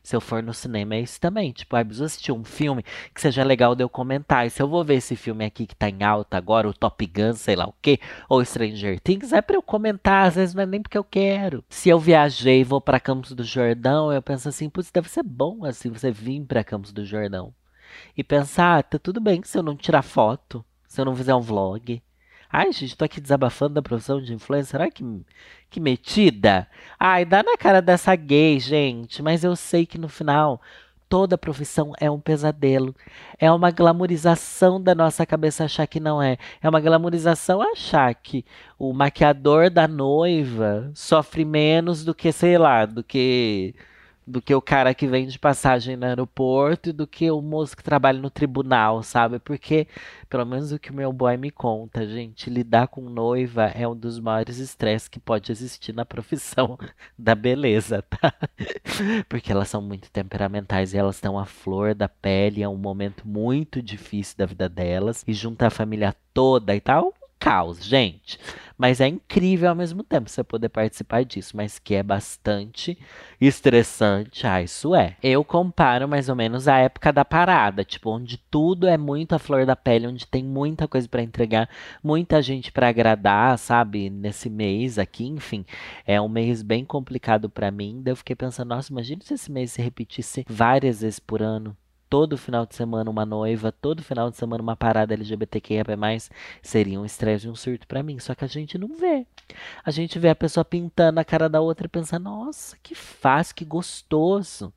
Se 0.03 0.17
eu 0.17 0.21
for 0.21 0.43
no 0.43 0.55
cinema, 0.55 0.95
é 0.95 1.01
isso 1.01 1.21
também. 1.21 1.53
Tipo, 1.53 1.77
ah, 1.77 1.85
preciso 1.85 2.05
assistir 2.05 2.33
um 2.33 2.45
filme 2.45 2.85
que 3.15 3.21
seja 3.21 3.45
legal 3.45 3.75
de 3.75 3.83
eu 3.83 3.89
comentar. 3.89 4.51
Se 4.51 4.63
eu 4.63 4.69
vou 4.69 4.85
ver 4.85 4.95
esse 4.97 5.17
filme 5.17 5.45
aqui 5.45 5.67
que 5.67 5.77
tá 5.77 5.89
em 5.89 6.03
alta 6.03 6.37
agora, 6.37 6.69
o 6.69 6.75
Top 6.75 7.05
Gun, 7.07 7.35
sei 7.35 7.57
lá 7.57 7.67
o 7.67 7.75
quê, 7.81 7.99
ou 8.29 8.45
Stranger 8.45 9.01
Things, 9.01 9.33
é 9.33 9.43
pra 9.43 9.57
eu 9.57 9.63
comentar. 9.63 10.27
Às 10.27 10.37
vezes 10.37 10.55
não 10.55 10.63
é 10.63 10.67
nem 10.67 10.83
porque 10.83 10.99
eu 10.99 11.05
quero. 11.05 11.65
Se 11.69 11.89
eu 11.89 11.99
viajei 11.99 12.61
e 12.61 12.65
vou 12.65 12.81
pra 12.81 13.01
Campos 13.01 13.33
do 13.33 13.45
Jordão, 13.45 14.13
eu 14.13 14.23
penso 14.23 14.49
assim, 14.49 14.69
putz, 14.69 14.91
deve 14.91 15.09
ser 15.09 15.23
bom 15.23 15.65
assim 15.65 15.91
você 15.91 16.11
vir 16.11 16.45
pra 16.45 16.65
Campos 16.65 16.93
do 16.93 17.05
Jordão. 17.05 17.53
E 18.17 18.23
pensar, 18.23 18.79
ah, 18.79 18.83
tá 18.83 18.99
tudo 18.99 19.21
bem 19.21 19.43
se 19.45 19.57
eu 19.59 19.63
não 19.63 19.77
tirar 19.77 20.03
foto, 20.03 20.65
se 20.87 21.01
eu 21.01 21.05
não 21.05 21.17
fizer 21.17 21.35
um 21.35 21.41
vlog. 21.41 22.03
Ai, 22.51 22.73
gente, 22.73 22.97
tô 22.97 23.05
aqui 23.05 23.21
desabafando 23.21 23.75
da 23.75 23.83
profissão 23.83 24.21
de 24.21 24.33
influencer. 24.33 24.81
Ai, 24.81 24.91
que, 24.91 25.05
que 25.71 25.81
metida. 25.81 26.67
Ai, 26.99 27.25
dá 27.25 27.43
na 27.43 27.57
cara 27.57 27.83
dessa 27.83 28.15
gay, 28.17 28.59
gente. 28.59 29.23
Mas 29.23 29.45
eu 29.45 29.55
sei 29.55 29.85
que 29.85 29.99
no 29.99 30.09
final 30.09 30.61
toda 31.09 31.39
profissão 31.39 31.93
é 32.01 32.11
um 32.11 32.21
pesadelo. 32.21 32.95
É 33.39 33.51
uma 33.53 33.71
glamorização 33.71 34.81
da 34.81 34.95
nossa 34.95 35.27
cabeça 35.27 35.65
achar 35.65 35.87
que 35.87 36.01
não 36.01 36.23
é. 36.23 36.39
É 36.63 36.69
uma 36.69 36.81
glamorização 36.81 37.61
achar 37.63 38.15
que 38.15 38.45
o 38.79 38.93
maquiador 38.93 39.71
da 39.71 39.89
noiva 39.89 40.91
sofre 40.95 41.45
menos 41.45 42.05
do 42.05 42.15
que, 42.15 42.33
sei 42.33 42.59
lá, 42.59 42.87
do 42.87 43.03
que 43.03 43.75
do 44.29 44.43
que 44.43 44.55
o 44.55 44.61
cara 44.61 44.93
que 44.93 45.07
vende 45.07 45.39
passagem 45.39 45.97
no 45.97 46.05
aeroporto 46.05 46.91
e 46.91 46.93
do 46.93 47.07
que 47.07 47.31
o 47.31 47.41
moço 47.41 47.75
que 47.75 47.83
trabalha 47.83 48.21
no 48.21 48.29
tribunal, 48.29 49.03
sabe? 49.03 49.39
Porque, 49.39 49.89
pelo 50.29 50.45
menos 50.45 50.71
o 50.71 50.79
que 50.79 50.91
o 50.91 50.95
meu 50.95 51.11
boy 51.13 51.37
me 51.39 51.51
conta, 51.51 52.07
gente, 52.07 52.51
lidar 52.51 52.89
com 52.89 53.09
noiva 53.09 53.65
é 53.67 53.89
um 53.89 53.97
dos 53.97 54.21
maiores 54.21 54.59
estresses 54.59 55.09
que 55.09 55.19
pode 55.19 55.51
existir 55.51 55.95
na 55.95 56.05
profissão 56.05 56.79
da 57.19 57.35
beleza, 57.35 58.03
tá? 58.03 58.35
Porque 59.29 59.51
elas 59.51 59.69
são 59.69 59.81
muito 59.81 60.11
temperamentais 60.11 60.93
e 60.93 60.99
elas 60.99 61.17
estão 61.17 61.39
à 61.39 61.47
flor 61.47 61.95
da 61.95 62.09
pele, 62.09 62.63
é 62.63 62.69
um 62.69 62.77
momento 62.77 63.27
muito 63.27 63.81
difícil 63.81 64.37
da 64.37 64.45
vida 64.45 64.69
delas 64.69 65.25
e 65.27 65.33
juntar 65.33 65.69
a 65.69 65.71
família 65.71 66.15
toda 66.35 66.77
e 66.77 66.81
tal 66.81 67.15
caos, 67.39 67.85
gente. 67.85 68.39
Mas 68.79 69.01
é 69.01 69.09
incrível 69.09 69.71
ao 69.71 69.75
mesmo 69.75 70.05
tempo 70.05 70.31
você 70.31 70.45
poder 70.45 70.69
participar 70.69 71.25
disso, 71.25 71.57
mas 71.57 71.81
que 71.81 71.97
é 71.97 72.03
bastante 72.03 72.97
estressante. 73.41 74.47
Ah, 74.47 74.63
isso 74.63 74.95
é. 74.95 75.17
Eu 75.21 75.45
comparo 75.45 76.07
mais 76.07 76.29
ou 76.29 76.37
menos 76.37 76.69
a 76.69 76.79
época 76.79 77.13
da 77.13 77.25
parada, 77.25 77.85
tipo, 77.85 78.11
onde 78.11 78.39
tudo 78.39 78.87
é 78.87 78.97
muito 78.97 79.35
a 79.35 79.39
flor 79.39 79.67
da 79.67 79.75
pele, 79.75 80.07
onde 80.07 80.27
tem 80.27 80.45
muita 80.45 80.87
coisa 80.87 81.09
para 81.09 81.23
entregar, 81.23 81.69
muita 82.05 82.41
gente 82.41 82.71
para 82.71 82.89
agradar, 82.89 83.59
sabe? 83.59 84.09
Nesse 84.09 84.49
mês 84.49 84.97
aqui, 84.97 85.27
enfim, 85.27 85.65
é 86.07 86.21
um 86.21 86.29
mês 86.29 86.63
bem 86.63 86.85
complicado 86.85 87.51
para 87.51 87.73
mim. 87.73 88.01
Daí 88.03 88.13
eu 88.13 88.17
fiquei 88.17 88.37
pensando, 88.37 88.69
nossa, 88.69 88.93
imagina 88.93 89.23
se 89.25 89.35
esse 89.35 89.51
mês 89.51 89.73
se 89.73 89.83
repetisse 89.83 90.45
várias 90.49 91.01
vezes 91.01 91.19
por 91.19 91.43
ano 91.43 91.77
todo 92.09 92.39
final 92.39 92.67
de 92.67 92.75
semana 92.75 93.11
uma 93.11 93.27
noiva, 93.27 93.73
todo 93.73 94.03
final 94.03 94.31
de 94.31 94.37
semana 94.37 94.63
uma 94.63 94.77
parada 94.77 95.15
LGBTQIA+, 95.15 95.85
seria 96.63 97.01
um 97.01 97.05
estresse 97.05 97.47
e 97.47 97.51
um 97.51 97.55
surto 97.55 97.87
para 97.87 98.03
mim. 98.03 98.19
Só 98.19 98.35
que 98.35 98.45
a 98.45 98.49
gente 98.49 98.79
não 98.79 98.89
vê. 98.97 99.27
A 99.85 99.91
gente 99.91 100.19
vê 100.19 100.29
a 100.31 100.37
pessoa 100.37 100.65
pintando 100.65 101.21
a 101.21 101.25
cara 101.25 101.49
da 101.49 101.61
outra 101.61 101.87
e 101.87 101.89
pensa, 101.89 102.19
nossa, 102.19 102.77
que 102.83 102.95
fácil, 102.95 103.55
que 103.55 103.65
gostoso. 103.65 104.73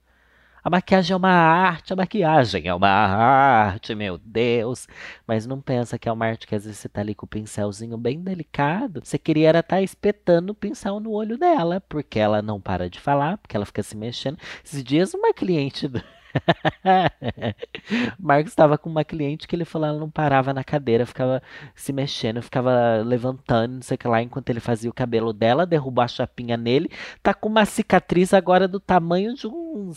A 0.63 0.69
maquiagem 0.69 1.13
é 1.13 1.17
uma 1.17 1.31
arte, 1.31 1.91
a 1.91 1.95
maquiagem 1.95 2.67
é 2.67 2.73
uma 2.73 2.87
arte, 2.87 3.95
meu 3.95 4.19
Deus. 4.19 4.87
Mas 5.25 5.47
não 5.47 5.59
pensa 5.59 5.97
que 5.97 6.07
é 6.07 6.11
uma 6.11 6.27
arte 6.27 6.45
que 6.45 6.53
às 6.53 6.65
vezes 6.65 6.77
você 6.77 6.87
tá 6.87 7.01
ali 7.01 7.15
com 7.15 7.25
o 7.25 7.29
pincelzinho 7.29 7.97
bem 7.97 8.21
delicado. 8.21 9.01
Você 9.03 9.17
queria 9.17 9.49
era 9.49 9.59
estar 9.61 9.77
tá 9.77 9.81
espetando 9.81 10.51
o 10.51 10.55
pincel 10.55 10.99
no 10.99 11.11
olho 11.11 11.35
dela, 11.35 11.81
porque 11.89 12.19
ela 12.19 12.43
não 12.43 12.61
para 12.61 12.87
de 12.89 12.99
falar, 12.99 13.39
porque 13.39 13.55
ela 13.57 13.65
fica 13.65 13.81
se 13.81 13.97
mexendo. 13.97 14.37
Esses 14.63 14.83
dias 14.83 15.15
uma 15.15 15.33
cliente 15.33 15.87
Marcos 18.19 18.51
estava 18.51 18.77
com 18.77 18.89
uma 18.89 19.03
cliente 19.03 19.47
que 19.47 19.55
ele 19.55 19.65
falou 19.65 19.87
ela 19.87 19.99
não 19.99 20.09
parava 20.09 20.53
na 20.53 20.63
cadeira, 20.63 21.05
ficava 21.05 21.41
se 21.75 21.91
mexendo, 21.93 22.41
ficava 22.41 23.01
levantando, 23.03 23.75
não 23.75 23.81
sei 23.81 23.95
o 23.95 23.97
que 23.97 24.07
lá, 24.07 24.21
enquanto 24.21 24.49
ele 24.49 24.59
fazia 24.59 24.89
o 24.89 24.93
cabelo 24.93 25.33
dela, 25.33 25.65
derrubou 25.65 26.03
a 26.03 26.07
chapinha 26.07 26.57
nele, 26.57 26.89
tá 27.21 27.33
com 27.33 27.49
uma 27.49 27.65
cicatriz 27.65 28.33
agora 28.33 28.67
do 28.67 28.79
tamanho 28.79 29.33
de 29.33 29.47
um, 29.47 29.91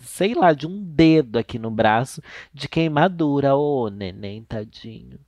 sei 0.00 0.34
lá, 0.34 0.52
de 0.52 0.66
um 0.66 0.82
dedo 0.82 1.38
aqui 1.38 1.58
no 1.58 1.70
braço, 1.70 2.22
de 2.52 2.68
queimadura. 2.68 3.54
Ô, 3.56 3.88
neném, 3.88 4.42
tadinho. 4.44 5.18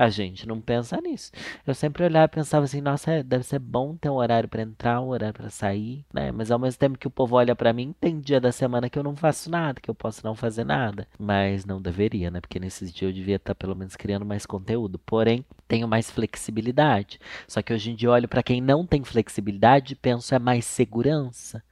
A 0.00 0.08
gente 0.08 0.48
não 0.48 0.62
pensa 0.62 0.98
nisso. 0.98 1.30
Eu 1.66 1.74
sempre 1.74 2.02
olhava 2.02 2.24
e 2.24 2.36
pensava 2.36 2.64
assim, 2.64 2.80
nossa, 2.80 3.10
é, 3.10 3.22
deve 3.22 3.44
ser 3.44 3.58
bom 3.58 3.94
ter 3.94 4.08
um 4.08 4.14
horário 4.14 4.48
para 4.48 4.62
entrar, 4.62 4.98
um 4.98 5.08
horário 5.08 5.34
para 5.34 5.50
sair, 5.50 6.06
né? 6.10 6.32
Mas 6.32 6.50
ao 6.50 6.58
mesmo 6.58 6.78
tempo 6.78 6.96
que 6.96 7.06
o 7.06 7.10
povo 7.10 7.36
olha 7.36 7.54
para 7.54 7.70
mim, 7.70 7.94
tem 8.00 8.18
dia 8.18 8.40
da 8.40 8.50
semana 8.50 8.88
que 8.88 8.98
eu 8.98 9.02
não 9.02 9.14
faço 9.14 9.50
nada, 9.50 9.78
que 9.78 9.90
eu 9.90 9.94
posso 9.94 10.24
não 10.24 10.34
fazer 10.34 10.64
nada. 10.64 11.06
Mas 11.18 11.66
não 11.66 11.82
deveria, 11.82 12.30
né? 12.30 12.40
Porque 12.40 12.58
nesses 12.58 12.90
dias 12.90 13.10
eu 13.10 13.14
devia 13.14 13.36
estar 13.36 13.54
tá, 13.54 13.54
pelo 13.54 13.76
menos 13.76 13.94
criando 13.94 14.24
mais 14.24 14.46
conteúdo. 14.46 14.98
Porém, 15.00 15.44
tenho 15.68 15.86
mais 15.86 16.10
flexibilidade. 16.10 17.20
Só 17.46 17.60
que 17.60 17.74
hoje 17.74 17.90
em 17.90 17.94
dia 17.94 18.10
olho 18.10 18.26
para 18.26 18.42
quem 18.42 18.58
não 18.58 18.86
tem 18.86 19.04
flexibilidade 19.04 19.94
penso 19.96 20.34
é 20.34 20.38
mais 20.38 20.64
segurança. 20.64 21.62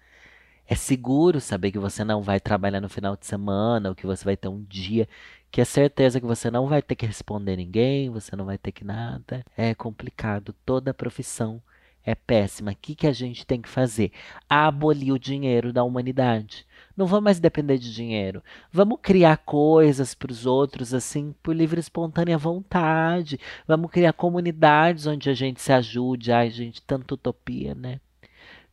É 0.71 0.75
seguro 0.75 1.41
saber 1.41 1.73
que 1.73 1.79
você 1.79 2.05
não 2.05 2.21
vai 2.21 2.39
trabalhar 2.39 2.83
no 2.83 2.91
final 2.91 3.17
de 3.17 3.25
semana, 3.25 3.89
ou 3.89 3.95
que 3.95 4.07
você 4.07 4.23
vai 4.23 4.37
ter 4.37 4.49
um 4.49 4.63
dia 4.69 5.09
que 5.51 5.61
é 5.61 5.65
certeza 5.65 6.21
que 6.21 6.27
você 6.27 6.51
não 6.51 6.67
vai 6.67 6.83
ter 6.83 6.95
que 6.95 7.07
responder 7.07 7.57
ninguém, 7.57 8.11
você 8.11 8.37
não 8.37 8.45
vai 8.45 8.59
ter 8.59 8.73
que 8.73 8.85
nada. 8.85 9.45
É 9.57 9.75
complicado. 9.75 10.55
Toda 10.65 10.93
profissão 10.95 11.63
é 12.05 12.15
péssima. 12.15 12.73
O 12.73 12.77
que, 12.77 12.95
que 12.95 13.07
a 13.07 13.13
gente 13.13 13.47
tem 13.47 13.61
que 13.61 13.69
fazer? 13.69 14.13
Abolir 14.49 15.13
o 15.13 15.19
dinheiro 15.19 15.73
da 15.73 15.85
humanidade. 15.85 16.67
Não 16.97 17.07
vamos 17.07 17.25
mais 17.25 17.41
depender 17.41 17.79
de 17.79 17.93
dinheiro. 17.93 18.43
Vamos 18.73 18.99
criar 19.03 19.39
coisas 19.39 20.15
para 20.15 20.33
os 20.33 20.47
outros 20.47 20.93
assim 20.93 21.35
por 21.43 21.55
livre 21.55 21.79
e 21.79 21.81
espontânea 21.81 22.37
vontade. 22.39 23.39
Vamos 23.67 23.91
criar 23.91 24.13
comunidades 24.13 25.07
onde 25.07 25.31
a 25.31 25.35
gente 25.35 25.61
se 25.61 25.73
ajude. 25.73 26.33
Ai, 26.33 26.51
gente, 26.51 26.83
tanta 26.83 27.15
utopia, 27.15 27.75
né? 27.75 28.01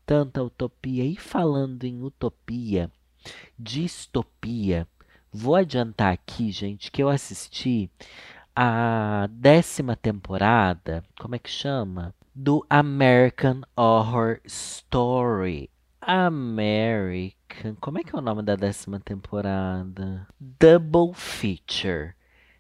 Tanta 0.06 0.44
utopia. 0.44 1.04
E 1.04 1.16
falando 1.16 1.84
em 1.84 2.02
utopia, 2.04 2.90
distopia, 3.58 4.88
Vou 5.38 5.54
adiantar 5.54 6.14
aqui, 6.14 6.50
gente, 6.50 6.90
que 6.90 7.04
eu 7.04 7.10
assisti 7.10 7.92
a 8.56 9.28
décima 9.30 9.94
temporada, 9.94 11.04
como 11.20 11.36
é 11.36 11.40
que 11.40 11.50
chama? 11.50 12.16
Do 12.34 12.66
American 12.70 13.60
Horror 13.76 14.40
Story. 14.46 15.70
American. 16.00 17.76
Como 17.82 18.00
é 18.00 18.04
que 18.06 18.16
é 18.16 18.18
o 18.18 18.22
nome 18.22 18.44
da 18.44 18.56
décima 18.56 18.98
temporada? 18.98 20.26
Double 20.40 21.14
Feature. 21.14 22.14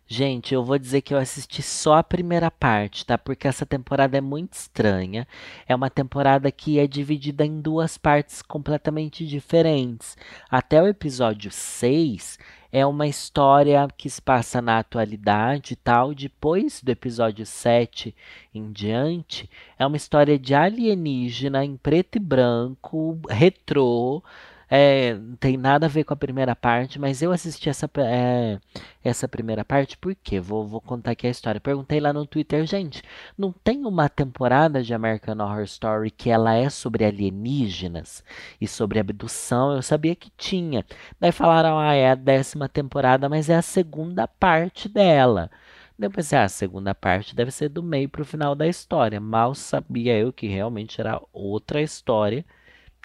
Gente, 0.08 0.54
eu 0.54 0.64
vou 0.64 0.78
dizer 0.78 1.02
que 1.02 1.16
eu 1.16 1.18
assisti 1.18 1.64
só 1.64 1.96
a 1.96 2.04
primeira 2.04 2.52
parte, 2.52 3.04
tá? 3.04 3.18
Porque 3.18 3.48
essa 3.48 3.66
temporada 3.66 4.16
é 4.16 4.22
muito 4.22 4.54
estranha. 4.54 5.28
É 5.68 5.76
uma 5.76 5.90
temporada 5.90 6.52
que 6.52 6.78
é 6.78 6.86
dividida 6.86 7.44
em 7.44 7.60
duas 7.60 7.98
partes 7.98 8.44
completamente 8.44 9.26
diferentes. 9.26 10.16
Até 10.48 10.80
o 10.80 10.88
episódio 10.88 11.50
6 11.52 12.38
é 12.72 12.86
uma 12.86 13.08
história 13.08 13.88
que 13.98 14.08
se 14.08 14.22
passa 14.22 14.62
na 14.62 14.78
atualidade 14.78 15.74
e 15.74 15.76
tal. 15.76 16.14
Depois 16.14 16.84
do 16.84 16.92
episódio 16.92 17.44
7 17.44 18.16
em 18.54 18.72
diante, 18.72 19.50
é 19.80 19.88
uma 19.88 19.98
história 19.98 20.38
de 20.38 20.54
alienígena 20.54 21.66
em 21.66 21.78
preto 21.78 22.18
e 22.18 22.20
branco, 22.20 23.20
retrô 23.28 24.22
é, 24.70 25.18
tem 25.40 25.58
nada 25.58 25.86
a 25.86 25.90
ver 25.90 26.04
com 26.04 26.14
a 26.14 26.18
primeira 26.18 26.56
parte, 26.56 27.00
mas 27.00 27.22
eu 27.22 27.32
assisti 27.32 27.70
essa, 27.70 27.90
é, 27.98 28.60
essa 29.04 29.28
primeira 29.28 29.64
parte 29.64 29.98
porque 29.98 30.40
vou, 30.40 30.66
vou 30.66 30.82
contar 30.82 31.12
aqui 31.12 31.28
a 31.28 31.30
história. 31.30 31.62
Perguntei 31.62 32.00
lá 32.00 32.12
no 32.12 32.26
Twitter, 32.26 32.66
gente, 32.66 33.04
não 33.38 33.52
tem 33.52 33.86
uma 33.86 34.10
temporada 34.10 34.82
de 34.84 34.94
American 34.94 35.38
Horror 35.40 35.64
Story 35.64 36.12
que 36.12 36.30
ela 36.30 36.56
é 36.56 36.70
sobre 36.70 37.06
alienígenas 37.06 38.24
e 38.60 38.68
sobre 38.68 39.00
abdução? 39.00 39.74
Eu 39.74 39.82
sabia 39.82 40.16
que 40.16 40.32
tinha. 40.38 40.86
Daí 41.20 41.32
falaram, 41.32 41.78
ah, 41.80 41.94
é 41.94 42.10
a 42.12 42.16
décima 42.16 42.68
temporada, 42.68 43.30
mas 43.30 43.50
é 43.50 43.56
a 43.56 43.62
segunda 43.62 44.28
parte 44.28 44.90
dela. 44.90 45.50
Depois, 45.98 46.34
ah, 46.34 46.44
a 46.44 46.50
segunda 46.50 46.94
parte 46.94 47.36
deve 47.36 47.52
ser 47.52 47.70
do 47.70 47.82
meio 47.82 48.10
para 48.10 48.22
o 48.22 48.26
final 48.26 48.54
da 48.56 48.68
história. 48.68 49.20
Mal 49.20 49.56
sabia 49.56 50.18
eu 50.18 50.34
que 50.34 50.48
realmente 50.48 51.00
era 51.00 51.22
outra 51.32 51.82
história 51.82 52.46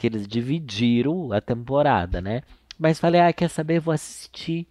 que 0.01 0.07
eles 0.07 0.27
dividiram 0.27 1.31
a 1.31 1.43
temporada, 1.43 2.23
né? 2.23 2.41
Mas 2.79 2.99
falei, 2.99 3.21
ah, 3.21 3.31
quer 3.35 3.51
saber? 3.51 3.81
Vou 3.81 3.93
assistir. 3.93 4.67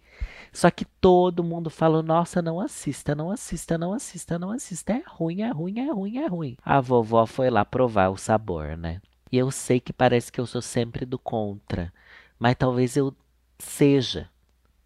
Só 0.52 0.68
que 0.68 0.84
todo 0.84 1.44
mundo 1.44 1.70
falou, 1.70 2.02
nossa, 2.02 2.42
não 2.42 2.58
assista, 2.58 3.14
não 3.14 3.30
assista, 3.30 3.78
não 3.78 3.92
assista, 3.92 4.36
não 4.40 4.50
assista. 4.50 4.92
É 4.92 5.04
ruim, 5.06 5.42
é 5.42 5.50
ruim, 5.52 5.78
é 5.78 5.92
ruim, 5.92 6.18
é 6.18 6.26
ruim. 6.26 6.56
A 6.64 6.80
vovó 6.80 7.24
foi 7.26 7.48
lá 7.48 7.64
provar 7.64 8.08
o 8.08 8.16
sabor, 8.16 8.76
né? 8.76 9.00
E 9.30 9.38
eu 9.38 9.52
sei 9.52 9.78
que 9.78 9.92
parece 9.92 10.32
que 10.32 10.40
eu 10.40 10.46
sou 10.46 10.60
sempre 10.60 11.06
do 11.06 11.16
contra, 11.16 11.92
mas 12.36 12.56
talvez 12.56 12.96
eu 12.96 13.14
seja, 13.56 14.28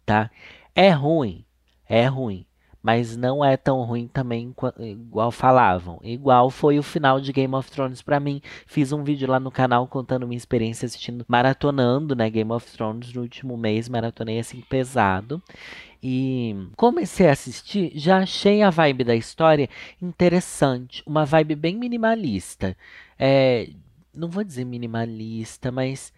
tá? 0.05 0.29
É 0.75 0.91
ruim, 0.91 1.43
é 1.89 2.05
ruim 2.05 2.45
mas 2.85 3.17
não 3.17 3.43
é 3.43 3.57
tão 3.57 3.81
ruim 3.81 4.07
também 4.07 4.53
igual 4.77 5.31
falavam. 5.31 5.99
Igual 6.03 6.51
foi 6.51 6.77
o 6.77 6.83
final 6.83 7.19
de 7.19 7.33
Game 7.33 7.55
of 7.55 7.71
Thrones 7.71 8.03
para 8.03 8.19
mim. 8.19 8.39
Fiz 8.67 8.91
um 8.91 9.03
vídeo 9.03 9.27
lá 9.27 9.39
no 9.39 9.49
canal 9.49 9.87
contando 9.87 10.27
minha 10.27 10.37
experiência 10.37 10.85
assistindo, 10.85 11.25
maratonando, 11.27 12.15
né, 12.15 12.29
Game 12.29 12.51
of 12.51 12.71
Thrones 12.71 13.11
no 13.11 13.23
último 13.23 13.57
mês, 13.57 13.89
maratonei 13.89 14.37
assim 14.37 14.61
pesado. 14.61 15.41
E 16.01 16.55
comecei 16.75 17.27
a 17.27 17.31
assistir, 17.31 17.91
já 17.95 18.19
achei 18.19 18.61
a 18.61 18.69
vibe 18.69 19.03
da 19.03 19.15
história 19.15 19.67
interessante, 19.99 21.01
uma 21.07 21.25
vibe 21.25 21.55
bem 21.55 21.75
minimalista. 21.75 22.77
É, 23.17 23.67
não 24.13 24.29
vou 24.29 24.43
dizer 24.43 24.63
minimalista, 24.63 25.71
mas 25.71 26.13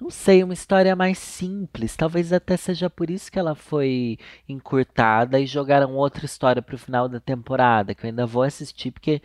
não 0.00 0.10
sei, 0.10 0.44
uma 0.44 0.54
história 0.54 0.94
mais 0.94 1.18
simples. 1.18 1.96
Talvez 1.96 2.32
até 2.32 2.56
seja 2.56 2.88
por 2.88 3.10
isso 3.10 3.30
que 3.30 3.38
ela 3.38 3.54
foi 3.54 4.18
encurtada 4.48 5.40
e 5.40 5.46
jogaram 5.46 5.94
outra 5.96 6.24
história 6.24 6.62
para 6.62 6.74
o 6.74 6.78
final 6.78 7.08
da 7.08 7.20
temporada, 7.20 7.94
que 7.94 8.04
eu 8.04 8.08
ainda 8.10 8.26
vou 8.26 8.42
assistir, 8.42 8.92
porque 8.92 9.20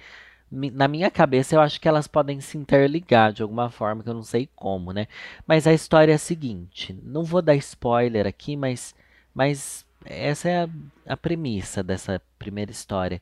na 0.51 0.87
minha 0.87 1.09
cabeça 1.09 1.55
eu 1.55 1.61
acho 1.61 1.81
que 1.81 1.87
elas 1.87 2.07
podem 2.07 2.39
se 2.39 2.57
interligar 2.57 3.33
de 3.33 3.41
alguma 3.41 3.69
forma, 3.69 4.03
que 4.03 4.09
eu 4.09 4.13
não 4.13 4.23
sei 4.23 4.47
como, 4.55 4.91
né? 4.93 5.07
Mas 5.47 5.65
a 5.67 5.73
história 5.73 6.11
é 6.11 6.15
a 6.15 6.19
seguinte: 6.19 6.97
não 7.03 7.23
vou 7.23 7.41
dar 7.41 7.55
spoiler 7.55 8.27
aqui, 8.27 8.55
mas, 8.55 8.95
mas 9.33 9.85
essa 10.05 10.49
é 10.49 10.63
a, 10.63 10.69
a 11.07 11.17
premissa 11.17 11.83
dessa 11.83 12.21
primeira 12.37 12.71
história 12.71 13.21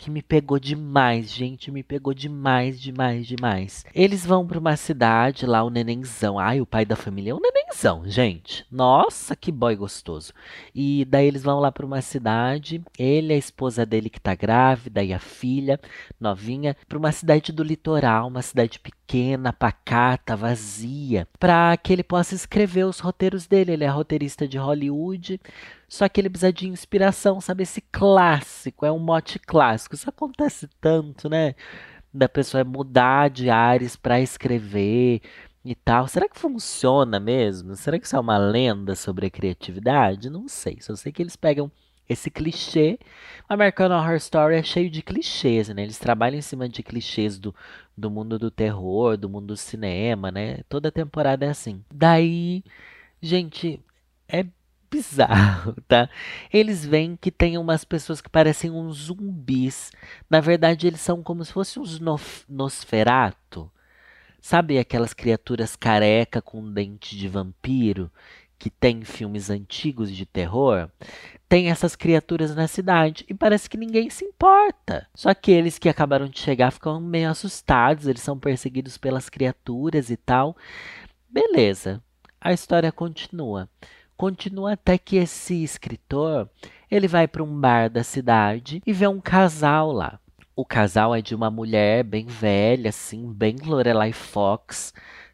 que 0.00 0.10
me 0.10 0.22
pegou 0.22 0.58
demais, 0.58 1.30
gente, 1.30 1.70
me 1.70 1.82
pegou 1.82 2.14
demais, 2.14 2.80
demais, 2.80 3.26
demais. 3.26 3.84
Eles 3.94 4.24
vão 4.24 4.46
para 4.46 4.58
uma 4.58 4.74
cidade 4.74 5.44
lá, 5.44 5.62
o 5.62 5.68
nenenzão. 5.68 6.38
Ai, 6.38 6.58
o 6.58 6.64
pai 6.64 6.86
da 6.86 6.96
família 6.96 7.32
é 7.32 7.34
um 7.34 7.38
nenenzão, 7.38 8.08
gente. 8.08 8.64
Nossa, 8.70 9.36
que 9.36 9.52
boy 9.52 9.76
gostoso. 9.76 10.32
E 10.74 11.04
daí 11.04 11.26
eles 11.26 11.42
vão 11.42 11.60
lá 11.60 11.70
para 11.70 11.84
uma 11.84 12.00
cidade, 12.00 12.82
ele, 12.98 13.34
a 13.34 13.36
esposa 13.36 13.84
dele 13.84 14.08
que 14.08 14.18
tá 14.18 14.34
grávida 14.34 15.04
e 15.04 15.12
a 15.12 15.18
filha 15.18 15.78
novinha, 16.18 16.74
para 16.88 16.96
uma 16.96 17.12
cidade 17.12 17.52
do 17.52 17.62
litoral, 17.62 18.26
uma 18.26 18.40
cidade 18.40 18.78
pequena, 18.78 19.52
pacata, 19.52 20.34
vazia, 20.34 21.28
para 21.38 21.76
que 21.76 21.92
ele 21.92 22.02
possa 22.02 22.34
escrever 22.34 22.86
os 22.86 23.00
roteiros 23.00 23.46
dele. 23.46 23.72
Ele 23.72 23.84
é 23.84 23.88
roteirista 23.88 24.48
de 24.48 24.56
Hollywood. 24.56 25.38
Só 25.90 26.08
que 26.08 26.20
ele 26.20 26.30
precisa 26.30 26.52
de 26.52 26.68
inspiração, 26.68 27.40
sabe? 27.40 27.64
Esse 27.64 27.80
clássico, 27.80 28.86
é 28.86 28.92
um 28.92 28.98
mote 29.00 29.40
clássico. 29.40 29.96
Isso 29.96 30.08
acontece 30.08 30.68
tanto, 30.80 31.28
né? 31.28 31.56
Da 32.14 32.28
pessoa 32.28 32.62
mudar 32.62 33.28
de 33.28 33.50
ares 33.50 33.96
para 33.96 34.20
escrever 34.20 35.20
e 35.64 35.74
tal. 35.74 36.06
Será 36.06 36.28
que 36.28 36.38
funciona 36.38 37.18
mesmo? 37.18 37.74
Será 37.74 37.98
que 37.98 38.06
isso 38.06 38.14
é 38.14 38.20
uma 38.20 38.38
lenda 38.38 38.94
sobre 38.94 39.26
a 39.26 39.30
criatividade? 39.30 40.30
Não 40.30 40.46
sei. 40.46 40.78
Só 40.80 40.94
sei 40.94 41.10
que 41.10 41.22
eles 41.22 41.34
pegam 41.34 41.70
esse 42.08 42.30
clichê. 42.30 42.96
American 43.48 43.90
Horror 43.90 44.14
Story 44.16 44.56
é 44.56 44.62
cheio 44.62 44.90
de 44.90 45.02
clichês, 45.02 45.68
né? 45.70 45.82
Eles 45.82 45.98
trabalham 45.98 46.38
em 46.38 46.42
cima 46.42 46.68
de 46.68 46.84
clichês 46.84 47.36
do, 47.36 47.52
do 47.98 48.08
mundo 48.08 48.38
do 48.38 48.50
terror, 48.50 49.16
do 49.16 49.28
mundo 49.28 49.48
do 49.48 49.56
cinema, 49.56 50.30
né? 50.30 50.60
Toda 50.68 50.92
temporada 50.92 51.46
é 51.46 51.48
assim. 51.50 51.84
Daí, 51.92 52.62
gente, 53.20 53.80
é 54.28 54.46
bizarro, 54.90 55.74
tá? 55.86 56.08
Eles 56.52 56.84
veem 56.84 57.16
que 57.16 57.30
tem 57.30 57.56
umas 57.56 57.84
pessoas 57.84 58.20
que 58.20 58.28
parecem 58.28 58.70
uns 58.70 59.04
zumbis. 59.04 59.92
Na 60.28 60.40
verdade, 60.40 60.86
eles 60.86 61.00
são 61.00 61.22
como 61.22 61.44
se 61.44 61.52
fossem 61.52 61.82
uns 61.82 62.00
Nosferato. 62.48 63.70
Sabe 64.40 64.78
aquelas 64.78 65.12
criaturas 65.12 65.76
careca 65.76 66.40
com 66.40 66.72
dente 66.72 67.16
de 67.16 67.28
vampiro 67.28 68.10
que 68.58 68.70
tem 68.70 69.04
filmes 69.04 69.50
antigos 69.50 70.10
de 70.10 70.24
terror? 70.26 70.90
Tem 71.48 71.70
essas 71.70 71.94
criaturas 71.94 72.54
na 72.54 72.66
cidade 72.66 73.24
e 73.28 73.34
parece 73.34 73.68
que 73.68 73.76
ninguém 73.76 74.08
se 74.08 74.24
importa. 74.24 75.06
Só 75.14 75.34
que 75.34 75.50
eles 75.50 75.78
que 75.78 75.88
acabaram 75.88 76.26
de 76.26 76.38
chegar 76.38 76.70
ficam 76.70 77.00
meio 77.00 77.28
assustados, 77.30 78.06
eles 78.06 78.22
são 78.22 78.38
perseguidos 78.38 78.96
pelas 78.96 79.28
criaturas 79.28 80.10
e 80.10 80.16
tal. 80.16 80.56
Beleza. 81.28 82.02
A 82.40 82.52
história 82.52 82.90
continua. 82.90 83.68
Continua 84.20 84.74
até 84.74 84.98
que 84.98 85.16
esse 85.16 85.62
escritor, 85.62 86.46
ele 86.90 87.08
vai 87.08 87.26
para 87.26 87.42
um 87.42 87.58
bar 87.58 87.88
da 87.88 88.04
cidade 88.04 88.82
e 88.86 88.92
vê 88.92 89.06
um 89.08 89.18
casal 89.18 89.90
lá. 89.90 90.20
O 90.54 90.62
casal 90.62 91.14
é 91.14 91.22
de 91.22 91.34
uma 91.34 91.50
mulher 91.50 92.04
bem 92.04 92.26
velha, 92.26 92.90
assim, 92.90 93.32
bem 93.32 93.56
Lorelai 93.64 94.12
Fox. 94.12 94.92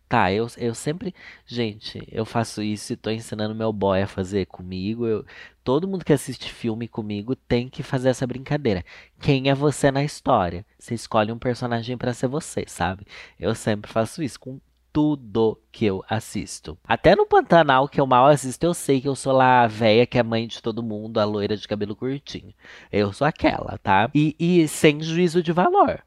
Tá, 0.08 0.32
eu, 0.32 0.46
eu 0.56 0.72
sempre. 0.72 1.12
Gente, 1.44 2.00
eu 2.12 2.24
faço 2.24 2.62
isso 2.62 2.92
e 2.92 2.96
tô 2.96 3.10
ensinando 3.10 3.56
meu 3.56 3.72
boy 3.72 4.00
a 4.02 4.06
fazer 4.06 4.46
comigo. 4.46 5.04
Eu, 5.04 5.26
todo 5.64 5.88
mundo 5.88 6.04
que 6.04 6.12
assiste 6.12 6.48
filme 6.52 6.86
comigo 6.86 7.34
tem 7.34 7.68
que 7.68 7.82
fazer 7.82 8.10
essa 8.10 8.24
brincadeira. 8.24 8.84
Quem 9.20 9.50
é 9.50 9.54
você 9.54 9.90
na 9.90 10.04
história? 10.04 10.64
Você 10.78 10.94
escolhe 10.94 11.32
um 11.32 11.38
personagem 11.40 11.98
para 11.98 12.14
ser 12.14 12.28
você, 12.28 12.62
sabe? 12.68 13.04
Eu 13.36 13.52
sempre 13.52 13.90
faço 13.90 14.22
isso 14.22 14.38
com 14.38 14.60
tudo 14.96 15.60
que 15.70 15.84
eu 15.84 16.02
assisto. 16.08 16.78
Até 16.82 17.14
no 17.14 17.26
Pantanal, 17.26 17.86
que 17.86 18.00
eu 18.00 18.06
mal 18.06 18.28
assisto, 18.28 18.64
eu 18.64 18.72
sei 18.72 18.98
que 18.98 19.06
eu 19.06 19.14
sou 19.14 19.30
lá 19.30 19.60
a 19.60 19.66
véia 19.66 20.06
que 20.06 20.16
é 20.16 20.22
mãe 20.22 20.46
de 20.46 20.62
todo 20.62 20.82
mundo, 20.82 21.20
a 21.20 21.24
loira 21.26 21.54
de 21.54 21.68
cabelo 21.68 21.94
curtinho. 21.94 22.54
Eu 22.90 23.12
sou 23.12 23.26
aquela, 23.26 23.76
tá? 23.82 24.10
E, 24.14 24.34
e 24.38 24.66
sem 24.66 25.02
juízo 25.02 25.42
de 25.42 25.52
valor. 25.52 26.02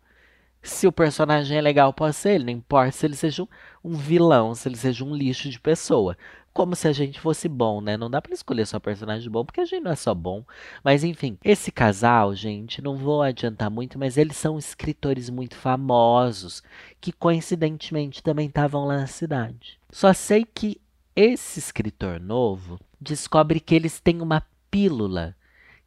Se 0.63 0.87
o 0.87 0.91
personagem 0.91 1.55
é 1.55 1.61
legal, 1.61 1.93
pode 1.93 2.15
ser 2.15 2.31
ele. 2.31 2.45
Não 2.45 2.53
importa 2.53 2.91
se 2.91 3.05
ele 3.05 3.15
seja 3.15 3.43
um, 3.43 3.47
um 3.83 3.93
vilão, 3.95 4.55
se 4.55 4.67
ele 4.67 4.75
seja 4.75 5.05
um 5.05 5.15
lixo 5.15 5.51
de 5.51 5.59
pessoa 5.59 6.17
como 6.53 6.75
se 6.75 6.87
a 6.87 6.91
gente 6.91 7.19
fosse 7.19 7.47
bom, 7.47 7.81
né? 7.81 7.97
Não 7.97 8.09
dá 8.09 8.21
para 8.21 8.33
escolher 8.33 8.65
só 8.65 8.79
personagem 8.79 9.29
bom, 9.29 9.45
porque 9.45 9.61
a 9.61 9.65
gente 9.65 9.83
não 9.83 9.91
é 9.91 9.95
só 9.95 10.13
bom. 10.13 10.43
Mas 10.83 11.03
enfim, 11.03 11.37
esse 11.43 11.71
casal, 11.71 12.33
gente, 12.35 12.81
não 12.81 12.95
vou 12.97 13.21
adiantar 13.21 13.69
muito, 13.69 13.97
mas 13.97 14.17
eles 14.17 14.37
são 14.37 14.57
escritores 14.57 15.29
muito 15.29 15.55
famosos, 15.55 16.61
que 16.99 17.11
coincidentemente 17.11 18.23
também 18.23 18.47
estavam 18.47 18.85
lá 18.85 18.97
na 18.97 19.07
cidade. 19.07 19.79
Só 19.91 20.13
sei 20.13 20.45
que 20.45 20.79
esse 21.15 21.59
escritor 21.59 22.19
novo 22.19 22.79
descobre 22.99 23.59
que 23.59 23.75
eles 23.75 23.99
têm 23.99 24.21
uma 24.21 24.43
pílula 24.69 25.35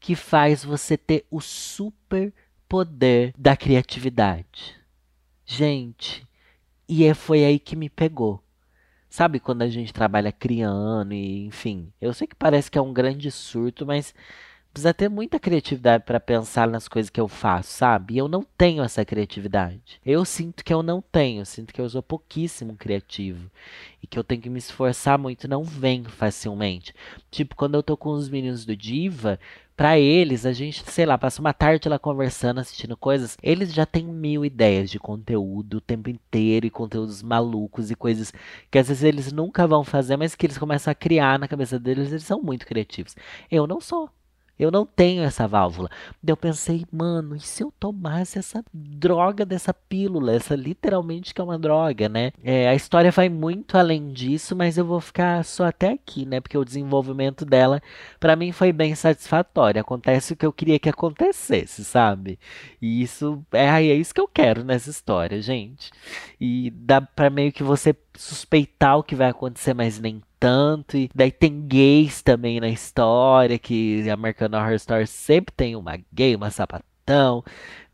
que 0.00 0.16
faz 0.16 0.64
você 0.64 0.96
ter 0.96 1.24
o 1.30 1.40
super 1.40 2.32
poder 2.68 3.32
da 3.38 3.56
criatividade. 3.56 4.74
Gente, 5.46 6.26
e 6.88 7.04
é, 7.04 7.14
foi 7.14 7.44
aí 7.44 7.58
que 7.58 7.76
me 7.76 7.88
pegou. 7.88 8.41
Sabe 9.12 9.38
quando 9.38 9.60
a 9.60 9.68
gente 9.68 9.92
trabalha 9.92 10.32
criando 10.32 11.12
e 11.12 11.44
enfim, 11.44 11.92
eu 12.00 12.14
sei 12.14 12.26
que 12.26 12.34
parece 12.34 12.70
que 12.70 12.78
é 12.78 12.80
um 12.80 12.94
grande 12.94 13.30
surto, 13.30 13.84
mas 13.84 14.14
precisa 14.72 14.94
ter 14.94 15.08
muita 15.08 15.38
criatividade 15.38 16.04
para 16.04 16.18
pensar 16.18 16.66
nas 16.66 16.88
coisas 16.88 17.10
que 17.10 17.20
eu 17.20 17.28
faço, 17.28 17.70
sabe? 17.70 18.14
E 18.14 18.18
eu 18.18 18.26
não 18.26 18.42
tenho 18.42 18.82
essa 18.82 19.04
criatividade. 19.04 20.00
Eu 20.04 20.24
sinto 20.24 20.64
que 20.64 20.72
eu 20.72 20.82
não 20.82 21.02
tenho, 21.02 21.44
sinto 21.44 21.74
que 21.74 21.80
eu 21.80 21.88
sou 21.88 22.02
pouquíssimo 22.02 22.74
criativo 22.74 23.50
e 24.02 24.06
que 24.06 24.18
eu 24.18 24.24
tenho 24.24 24.40
que 24.40 24.50
me 24.50 24.58
esforçar 24.58 25.18
muito, 25.18 25.46
não 25.46 25.62
vem 25.62 26.04
facilmente. 26.04 26.94
Tipo, 27.30 27.54
quando 27.54 27.74
eu 27.74 27.82
tô 27.82 27.96
com 27.96 28.10
os 28.10 28.30
meninos 28.30 28.64
do 28.64 28.74
Diva, 28.74 29.38
para 29.76 29.98
eles, 29.98 30.46
a 30.46 30.52
gente, 30.52 30.82
sei 30.90 31.04
lá, 31.04 31.18
passa 31.18 31.40
uma 31.40 31.52
tarde 31.52 31.88
lá 31.88 31.98
conversando, 31.98 32.60
assistindo 32.60 32.96
coisas, 32.96 33.36
eles 33.42 33.72
já 33.72 33.84
têm 33.84 34.04
mil 34.04 34.44
ideias 34.44 34.90
de 34.90 34.98
conteúdo 34.98 35.78
o 35.78 35.80
tempo 35.80 36.08
inteiro 36.08 36.66
e 36.66 36.70
conteúdos 36.70 37.22
malucos 37.22 37.90
e 37.90 37.94
coisas 37.94 38.32
que 38.70 38.78
às 38.78 38.88
vezes 38.88 39.02
eles 39.02 39.32
nunca 39.32 39.66
vão 39.66 39.82
fazer, 39.84 40.16
mas 40.16 40.34
que 40.34 40.46
eles 40.46 40.58
começam 40.58 40.90
a 40.90 40.94
criar 40.94 41.38
na 41.38 41.48
cabeça 41.48 41.78
deles, 41.78 42.10
eles 42.10 42.24
são 42.24 42.40
muito 42.40 42.66
criativos. 42.66 43.16
Eu 43.50 43.66
não 43.66 43.80
sou. 43.80 44.08
Eu 44.62 44.70
não 44.70 44.86
tenho 44.86 45.22
essa 45.24 45.48
válvula. 45.48 45.90
Eu 46.24 46.36
pensei, 46.36 46.84
mano, 46.92 47.34
e 47.34 47.40
se 47.40 47.62
eu 47.64 47.72
tomasse 47.80 48.38
essa 48.38 48.64
droga 48.72 49.44
dessa 49.44 49.74
pílula? 49.74 50.34
Essa 50.34 50.54
literalmente 50.54 51.34
que 51.34 51.40
é 51.40 51.44
uma 51.44 51.58
droga, 51.58 52.08
né? 52.08 52.32
É, 52.44 52.68
a 52.68 52.74
história 52.74 53.10
vai 53.10 53.28
muito 53.28 53.76
além 53.76 54.12
disso, 54.12 54.54
mas 54.54 54.78
eu 54.78 54.84
vou 54.84 55.00
ficar 55.00 55.44
só 55.44 55.64
até 55.64 55.90
aqui, 55.90 56.24
né? 56.24 56.40
Porque 56.40 56.56
o 56.56 56.64
desenvolvimento 56.64 57.44
dela, 57.44 57.82
para 58.20 58.36
mim, 58.36 58.52
foi 58.52 58.72
bem 58.72 58.94
satisfatório. 58.94 59.80
Acontece 59.80 60.32
o 60.32 60.36
que 60.36 60.46
eu 60.46 60.52
queria 60.52 60.78
que 60.78 60.88
acontecesse, 60.88 61.84
sabe? 61.84 62.38
E 62.80 63.02
isso 63.02 63.44
é, 63.52 63.66
é 63.66 63.94
isso 63.94 64.14
que 64.14 64.20
eu 64.20 64.28
quero 64.28 64.62
nessa 64.62 64.90
história, 64.90 65.42
gente. 65.42 65.90
E 66.40 66.70
dá 66.70 67.00
pra 67.00 67.30
meio 67.30 67.52
que 67.52 67.62
você 67.62 67.96
suspeitar 68.16 68.98
o 68.98 69.02
que 69.02 69.16
vai 69.16 69.28
acontecer, 69.30 69.74
mas 69.74 69.98
nem 69.98 70.22
tanto. 70.42 70.96
E 70.96 71.08
daí 71.14 71.30
tem 71.30 71.60
gays 71.68 72.20
também 72.20 72.58
na 72.58 72.68
história, 72.68 73.56
que 73.60 74.10
American 74.10 74.48
Horror 74.52 74.74
Story 74.74 75.06
sempre 75.06 75.54
tem 75.56 75.76
uma 75.76 75.96
gay, 76.12 76.34
uma 76.34 76.50
sapatão, 76.50 77.44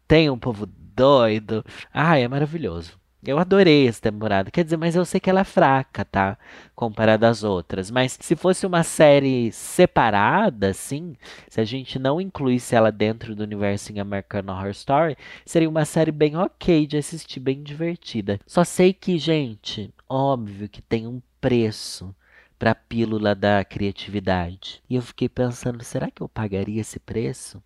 tem 0.06 0.30
um 0.30 0.38
povo 0.38 0.66
doido. 0.66 1.62
Ai, 1.92 2.22
é 2.22 2.28
maravilhoso. 2.28 2.98
Eu 3.22 3.38
adorei 3.38 3.86
essa 3.86 4.00
temporada. 4.00 4.50
Quer 4.50 4.64
dizer, 4.64 4.78
mas 4.78 4.96
eu 4.96 5.04
sei 5.04 5.20
que 5.20 5.28
ela 5.28 5.40
é 5.40 5.44
fraca, 5.44 6.04
tá? 6.04 6.38
Comparada 6.74 7.28
às 7.28 7.42
outras. 7.44 7.90
Mas 7.90 8.16
se 8.18 8.34
fosse 8.34 8.64
uma 8.64 8.82
série 8.82 9.52
separada, 9.52 10.68
assim, 10.70 11.16
se 11.48 11.60
a 11.60 11.64
gente 11.64 11.98
não 11.98 12.20
incluísse 12.20 12.74
ela 12.74 12.90
dentro 12.90 13.34
do 13.34 13.42
universo 13.42 13.92
em 13.92 14.00
American 14.00 14.44
Horror 14.48 14.70
Story, 14.70 15.16
seria 15.44 15.68
uma 15.68 15.84
série 15.84 16.12
bem 16.12 16.36
ok 16.36 16.86
de 16.86 16.96
assistir, 16.96 17.40
bem 17.40 17.62
divertida. 17.62 18.40
Só 18.46 18.64
sei 18.64 18.94
que, 18.94 19.18
gente, 19.18 19.92
óbvio 20.08 20.68
que 20.68 20.80
tem 20.80 21.06
um 21.06 21.20
preço 21.40 22.14
para 22.58 22.72
a 22.72 22.74
pílula 22.74 23.34
da 23.34 23.64
criatividade. 23.64 24.82
E 24.88 24.96
eu 24.96 25.02
fiquei 25.02 25.28
pensando, 25.28 25.82
será 25.84 26.10
que 26.10 26.22
eu 26.22 26.28
pagaria 26.28 26.80
esse 26.80 26.98
preço? 26.98 27.62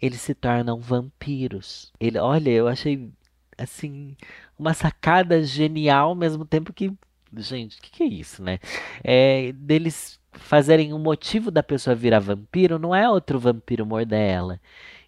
Eles 0.00 0.20
se 0.20 0.34
tornam 0.34 0.80
vampiros. 0.80 1.92
Ele, 2.00 2.18
olha, 2.18 2.50
eu 2.50 2.68
achei 2.68 3.10
assim 3.56 4.16
uma 4.58 4.74
sacada 4.74 5.42
genial 5.42 6.10
ao 6.10 6.14
mesmo 6.14 6.44
tempo 6.44 6.72
que, 6.72 6.92
gente, 7.36 7.78
o 7.78 7.82
que, 7.82 7.90
que, 7.90 8.02
é 8.02 8.06
isso, 8.06 8.42
né? 8.42 8.58
É, 9.02 9.52
deles 9.52 10.18
fazerem 10.32 10.92
o 10.92 10.96
um 10.96 10.98
motivo 10.98 11.50
da 11.50 11.62
pessoa 11.62 11.94
virar 11.94 12.18
vampiro 12.18 12.76
não 12.78 12.92
é 12.92 13.08
outro 13.08 13.38
vampiro 13.38 13.86
morder 13.86 14.18
ela 14.18 14.60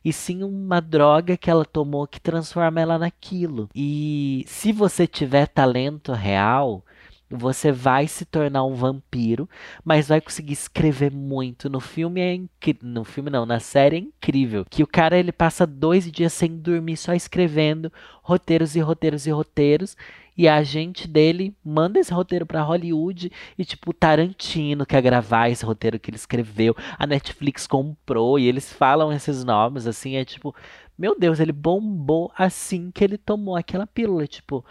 e 0.06 0.12
sim 0.12 0.44
uma 0.44 0.80
droga 0.80 1.36
que 1.36 1.50
ela 1.50 1.64
tomou 1.64 2.06
que 2.06 2.20
transforma 2.20 2.80
ela 2.80 2.96
naquilo. 2.96 3.68
E 3.74 4.44
se 4.46 4.70
você 4.70 5.04
tiver 5.04 5.48
talento 5.48 6.12
real, 6.12 6.84
você 7.30 7.72
vai 7.72 8.06
se 8.06 8.24
tornar 8.24 8.64
um 8.64 8.74
vampiro, 8.74 9.48
mas 9.84 10.08
vai 10.08 10.20
conseguir 10.20 10.52
escrever 10.52 11.10
muito. 11.10 11.68
No 11.68 11.80
filme 11.80 12.20
é 12.20 12.34
incrível. 12.34 12.88
No 12.88 13.04
filme 13.04 13.30
não, 13.30 13.44
na 13.44 13.58
série 13.58 13.96
é 13.96 14.00
incrível. 14.00 14.64
Que 14.68 14.82
o 14.82 14.86
cara 14.86 15.18
ele 15.18 15.32
passa 15.32 15.66
dois 15.66 16.10
dias 16.10 16.32
sem 16.32 16.56
dormir, 16.56 16.96
só 16.96 17.14
escrevendo 17.14 17.92
roteiros 18.22 18.76
e 18.76 18.80
roteiros 18.80 19.26
e 19.26 19.30
roteiros. 19.30 19.96
E 20.38 20.46
a 20.46 20.56
agente 20.56 21.08
dele 21.08 21.56
manda 21.64 21.98
esse 21.98 22.12
roteiro 22.12 22.44
para 22.44 22.62
Hollywood 22.62 23.32
e 23.56 23.64
tipo 23.64 23.94
Tarantino 23.94 24.84
quer 24.84 25.00
gravar 25.00 25.48
esse 25.48 25.64
roteiro 25.64 25.98
que 25.98 26.10
ele 26.10 26.16
escreveu. 26.16 26.76
A 26.98 27.06
Netflix 27.06 27.66
comprou 27.66 28.38
e 28.38 28.46
eles 28.46 28.70
falam 28.70 29.10
esses 29.10 29.42
nomes 29.42 29.86
assim, 29.86 30.16
é 30.16 30.24
tipo, 30.26 30.54
meu 30.98 31.18
Deus, 31.18 31.40
ele 31.40 31.52
bombou 31.52 32.30
assim 32.36 32.90
que 32.90 33.02
ele 33.02 33.16
tomou 33.16 33.56
aquela 33.56 33.86
pílula, 33.86 34.26
tipo, 34.26 34.62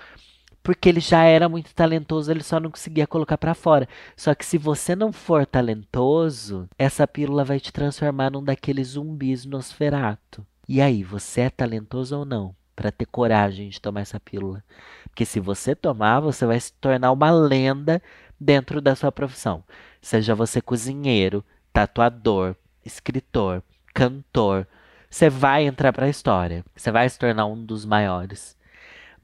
porque 0.66 0.90
ele 0.90 1.00
já 1.00 1.24
era 1.24 1.48
muito 1.48 1.76
talentoso, 1.76 2.32
ele 2.32 2.42
só 2.42 2.60
não 2.60 2.72
conseguia 2.72 3.06
colocar 3.06 3.38
para 3.38 3.54
fora. 3.54 3.88
Só 4.18 4.34
que 4.34 4.44
se 4.44 4.58
você 4.58 4.96
não 4.96 5.14
for 5.14 5.46
talentoso, 5.46 6.68
essa 6.76 7.08
pílula 7.08 7.44
vai 7.44 7.60
te 7.60 7.72
transformar 7.72 8.32
num 8.32 8.44
daqueles 8.44 8.88
zumbis 8.88 9.46
nosferato. 9.46 10.44
E 10.68 10.82
aí, 10.82 11.04
você 11.04 11.42
é 11.42 11.50
talentoso 11.52 12.18
ou 12.18 12.26
não? 12.26 12.56
Para 12.76 12.92
ter 12.92 13.06
coragem 13.06 13.70
de 13.70 13.80
tomar 13.80 14.02
essa 14.02 14.20
pílula. 14.20 14.64
Porque 15.04 15.24
se 15.24 15.40
você 15.40 15.76
tomar, 15.76 16.20
você 16.20 16.48
vai 16.48 16.60
se 16.60 16.74
tornar 16.74 17.12
uma 17.12 17.30
lenda 17.30 18.02
dentro 18.40 18.82
da 18.82 18.96
sua 18.96 19.12
profissão. 19.12 19.64
Seja 20.02 20.34
você 20.34 20.60
cozinheiro, 20.62 21.46
tatuador, 21.72 22.56
escritor, 22.84 23.62
cantor, 23.94 24.68
você 25.12 25.30
vai 25.30 25.68
entrar 25.68 25.94
para 25.94 26.08
a 26.08 26.10
história. 26.10 26.66
Você 26.76 26.92
vai 26.92 27.08
se 27.08 27.20
tornar 27.20 27.46
um 27.46 27.64
dos 27.64 27.86
maiores. 27.86 28.58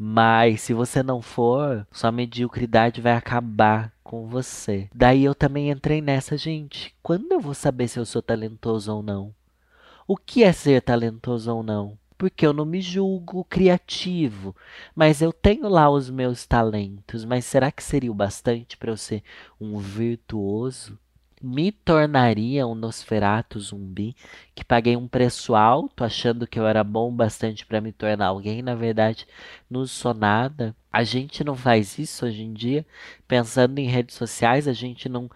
Mas 0.04 0.62
se 0.62 0.74
você 0.74 1.04
não 1.04 1.22
for, 1.22 1.86
sua 1.92 2.12
mediocridade 2.12 3.00
vai 3.00 3.14
acabar 3.14 3.94
com 4.04 4.26
você. 4.26 4.90
Daí 4.96 5.24
eu 5.24 5.36
também 5.36 5.70
entrei 5.70 6.02
nessa, 6.02 6.36
gente. 6.36 6.96
Quando 7.04 7.32
eu 7.32 7.40
vou 7.40 7.54
saber 7.54 7.88
se 7.88 8.00
eu 8.00 8.06
sou 8.08 8.20
talentoso 8.20 8.92
ou 8.96 9.04
não? 9.04 9.32
O 10.08 10.18
que 10.18 10.44
é 10.44 10.52
ser 10.52 10.82
talentoso 10.82 11.54
ou 11.54 11.62
não? 11.62 12.00
Porque 12.18 12.44
eu 12.44 12.52
não 12.52 12.66
me 12.66 12.82
julgo 12.82 13.46
criativo, 13.46 14.56
mas 14.96 15.22
eu 15.22 15.32
tenho 15.32 15.70
lá 15.70 15.88
os 15.88 16.10
meus 16.10 16.48
talentos. 16.48 17.24
Mas 17.24 17.46
será 17.46 17.72
que 17.72 17.84
seria 17.84 18.12
o 18.12 18.16
bastante 18.16 18.78
para 18.78 18.90
eu 18.90 18.98
ser 18.98 19.22
um 19.60 19.78
virtuoso? 19.78 20.98
Me 21.42 21.72
tornaria 21.72 22.68
um 22.68 22.76
Nosferatu 22.76 23.60
zumbi 23.60 24.16
que 24.54 24.64
paguei 24.64 24.96
um 24.96 25.08
preço 25.08 25.56
alto 25.56 26.04
achando 26.04 26.48
que 26.48 26.60
eu 26.60 26.68
era 26.68 26.84
bom 26.84 27.12
bastante 27.14 27.66
para 27.66 27.82
me 27.82 27.92
tornar 27.92 28.28
alguém, 28.28 28.62
na 28.62 28.76
verdade, 28.76 29.28
não 29.70 29.86
sou 29.86 30.14
nada. 30.14 30.76
A 30.92 31.04
gente 31.04 31.44
não 31.44 31.56
faz 31.56 31.98
isso 31.98 32.26
hoje 32.26 32.44
em 32.44 32.54
dia, 32.54 32.86
pensando 33.28 33.80
em 33.80 33.88
redes 33.88 34.16
sociais, 34.16 34.68
a 34.68 34.74
gente 34.74 35.10
não 35.10 35.30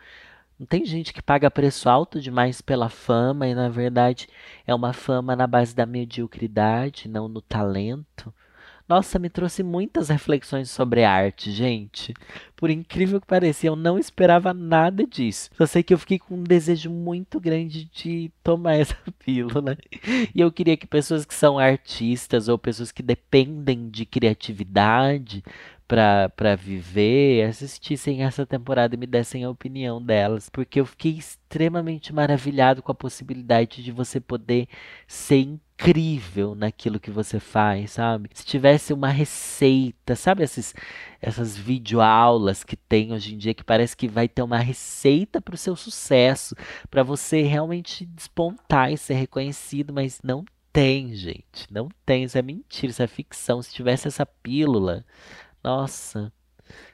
não 0.57 0.65
tem 0.65 0.85
gente 0.85 1.13
que 1.13 1.21
paga 1.21 1.51
preço 1.51 1.89
alto 1.89 2.21
demais 2.21 2.61
pela 2.61 2.87
fama 2.87 3.45
e 3.45 3.53
na 3.53 3.67
verdade 3.67 4.29
é 4.65 4.73
uma 4.73 4.93
fama 4.93 5.35
na 5.35 5.45
base 5.45 5.75
da 5.75 5.85
mediocridade, 5.85 7.09
não 7.09 7.27
no 7.27 7.41
talento. 7.41 8.33
Nossa, 8.87 9.17
me 9.17 9.29
trouxe 9.29 9.63
muitas 9.63 10.09
reflexões 10.09 10.69
sobre 10.69 11.03
arte, 11.03 11.51
gente. 11.51 12.13
Por 12.55 12.69
incrível 12.69 13.19
que 13.19 13.25
pareça, 13.25 13.65
eu 13.65 13.75
não 13.75 13.97
esperava 13.97 14.53
nada 14.53 15.07
disso. 15.07 15.49
Só 15.57 15.65
sei 15.65 15.81
que 15.81 15.91
eu 15.91 15.97
fiquei 15.97 16.19
com 16.19 16.35
um 16.35 16.43
desejo 16.43 16.91
muito 16.91 17.39
grande 17.39 17.85
de 17.85 18.31
tomar 18.43 18.75
essa 18.77 18.97
pílula. 19.17 19.75
E 20.33 20.39
eu 20.39 20.51
queria 20.51 20.77
que 20.77 20.85
pessoas 20.85 21.25
que 21.25 21.33
são 21.33 21.57
artistas 21.57 22.47
ou 22.47 22.59
pessoas 22.59 22.91
que 22.91 23.01
dependem 23.01 23.89
de 23.89 24.05
criatividade 24.05 25.43
para 25.87 26.55
viver 26.55 27.47
assistissem 27.47 28.23
essa 28.23 28.45
temporada 28.45 28.95
e 28.95 28.97
me 28.97 29.05
dessem 29.05 29.43
a 29.43 29.49
opinião 29.49 30.01
delas, 30.01 30.49
porque 30.49 30.79
eu 30.79 30.85
fiquei 30.85 31.11
extremamente 31.11 32.13
maravilhado 32.13 32.81
com 32.81 32.91
a 32.91 32.95
possibilidade 32.95 33.83
de 33.83 33.91
você 33.91 34.19
poder 34.19 34.67
ser 35.07 35.37
incrível 35.37 36.55
naquilo 36.55 36.99
que 36.99 37.11
você 37.11 37.39
faz, 37.39 37.91
sabe? 37.91 38.29
Se 38.33 38.45
tivesse 38.45 38.93
uma 38.93 39.09
receita, 39.09 40.15
sabe 40.15 40.43
esses, 40.43 40.73
essas 41.21 41.55
videoaulas 41.55 42.63
que 42.63 42.75
tem 42.75 43.13
hoje 43.13 43.35
em 43.35 43.37
dia 43.37 43.53
que 43.53 43.63
parece 43.63 43.95
que 43.95 44.07
vai 44.07 44.27
ter 44.27 44.41
uma 44.41 44.57
receita 44.57 45.39
para 45.39 45.55
o 45.55 45.57
seu 45.57 45.75
sucesso, 45.75 46.55
para 46.89 47.03
você 47.03 47.43
realmente 47.43 48.05
despontar 48.05 48.91
e 48.91 48.97
ser 48.97 49.15
reconhecido, 49.15 49.93
mas 49.93 50.19
não 50.23 50.43
tem, 50.75 51.13
gente. 51.15 51.71
Não 51.71 51.87
tem, 52.05 52.25
isso 52.25 52.37
é 52.37 52.41
mentira, 52.41 52.91
isso 52.91 53.01
é 53.01 53.07
ficção. 53.07 53.61
Se 53.61 53.73
tivesse 53.73 54.09
essa 54.09 54.25
pílula, 54.25 55.05
nossa, 55.65 56.31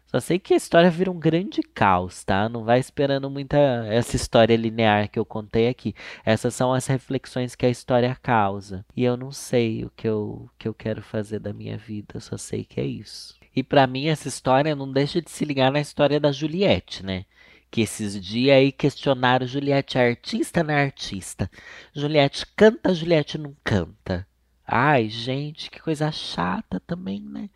só 0.06 0.20
sei 0.22 0.40
que 0.40 0.54
a 0.54 0.58
história 0.58 0.90
vira 0.90 1.12
um 1.12 1.20
grande 1.20 1.62
caos, 1.62 2.24
tá? 2.24 2.48
Não 2.48 2.64
vai 2.64 2.80
esperando 2.80 3.30
muita 3.30 3.58
essa 3.90 4.16
história 4.16 4.56
linear 4.56 5.10
que 5.10 5.20
eu 5.20 5.26
contei 5.26 5.68
aqui. 5.68 5.94
Essas 6.26 6.56
são 6.56 6.74
as 6.74 6.88
reflexões 6.88 7.54
que 7.54 7.66
a 7.66 7.70
história 7.70 8.18
causa. 8.22 8.86
E 8.96 9.04
eu 9.04 9.18
não 9.18 9.32
sei 9.32 9.84
o 9.84 9.90
que 9.90 10.08
eu, 10.08 10.50
que 10.58 10.68
eu 10.68 10.74
quero 10.74 11.02
fazer 11.02 11.40
da 11.40 11.52
minha 11.52 11.78
vida, 11.78 12.22
só 12.22 12.38
sei 12.38 12.64
que 12.64 12.80
é 12.80 12.86
isso. 12.86 13.36
E 13.54 13.62
para 13.62 13.86
mim 13.88 14.08
essa 14.08 14.30
história 14.30 14.74
não 14.74 14.90
deixa 14.92 15.22
de 15.22 15.30
se 15.30 15.44
ligar 15.44 15.72
na 15.72 15.82
história 15.82 16.20
da 16.20 16.32
Juliette, 16.32 17.06
né? 17.06 17.26
Que 17.70 17.82
esses 17.82 18.22
dias 18.22 18.56
aí 18.56 18.72
questionaram 18.72 19.46
Juliette 19.48 19.98
é 19.98 20.10
artista 20.10 20.64
não 20.64 20.74
é 20.74 20.84
artista. 20.84 21.52
Juliette 21.94 22.46
canta, 22.56 22.94
Juliette 22.94 23.38
não 23.38 23.54
canta. 23.64 24.26
Ai, 24.66 25.10
gente, 25.10 25.70
que 25.70 25.82
coisa 25.82 26.12
chata 26.12 26.80
também, 26.88 27.22
né? 27.22 27.50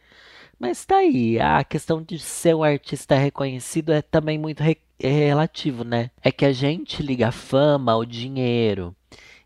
Mas 0.60 0.86
tá 0.86 0.98
aí, 0.98 1.40
a 1.40 1.64
questão 1.64 2.02
de 2.02 2.18
ser 2.18 2.56
um 2.56 2.64
artista 2.64 3.16
reconhecido 3.16 3.92
é 3.92 4.02
também 4.02 4.38
muito 4.38 4.64
re 4.64 4.78
é 4.98 5.10
relativo, 5.10 5.84
né? 5.84 6.10
É 6.22 6.32
que 6.32 6.46
a 6.46 6.54
gente 6.54 7.04
liga 7.04 7.28
a 7.28 7.32
fama 7.32 7.92
ao 7.92 8.06
dinheiro. 8.06 8.96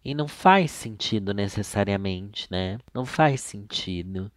E 0.05 0.13
não 0.13 0.27
faz 0.27 0.71
sentido 0.71 1.33
necessariamente, 1.33 2.47
né? 2.51 2.77
Não 2.93 3.05
faz 3.05 3.41
sentido. 3.41 4.31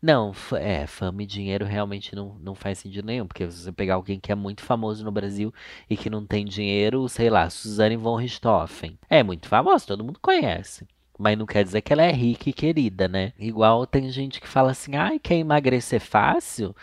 Não, 0.00 0.32
é, 0.54 0.86
fama 0.86 1.22
e 1.22 1.26
dinheiro 1.26 1.64
realmente 1.66 2.14
não, 2.14 2.38
não 2.40 2.54
faz 2.54 2.78
sentido 2.78 3.06
nenhum. 3.06 3.26
Porque 3.26 3.50
se 3.50 3.58
você 3.62 3.72
pegar 3.72 3.94
alguém 3.96 4.18
que 4.20 4.32
é 4.32 4.34
muito 4.34 4.62
famoso 4.62 5.04
no 5.04 5.12
Brasil 5.12 5.52
e 5.90 5.96
que 5.96 6.10
não 6.10 6.26
tem 6.26 6.44
dinheiro, 6.44 7.08
sei 7.08 7.28
lá, 7.30 7.50
Suzane 7.50 7.96
von 7.96 8.16
Richthofen. 8.16 8.98
É 9.10 9.22
muito 9.22 9.48
famosa, 9.48 9.86
todo 9.86 10.04
mundo 10.04 10.18
conhece. 10.20 10.86
Mas 11.18 11.38
não 11.38 11.46
quer 11.46 11.64
dizer 11.64 11.80
que 11.80 11.92
ela 11.92 12.02
é 12.02 12.12
rica 12.12 12.50
e 12.50 12.52
querida, 12.52 13.08
né? 13.08 13.32
Igual 13.38 13.86
tem 13.86 14.10
gente 14.10 14.40
que 14.40 14.48
fala 14.48 14.70
assim: 14.70 14.96
ai, 14.96 15.18
quer 15.18 15.36
emagrecer 15.36 16.00
fácil? 16.00 16.74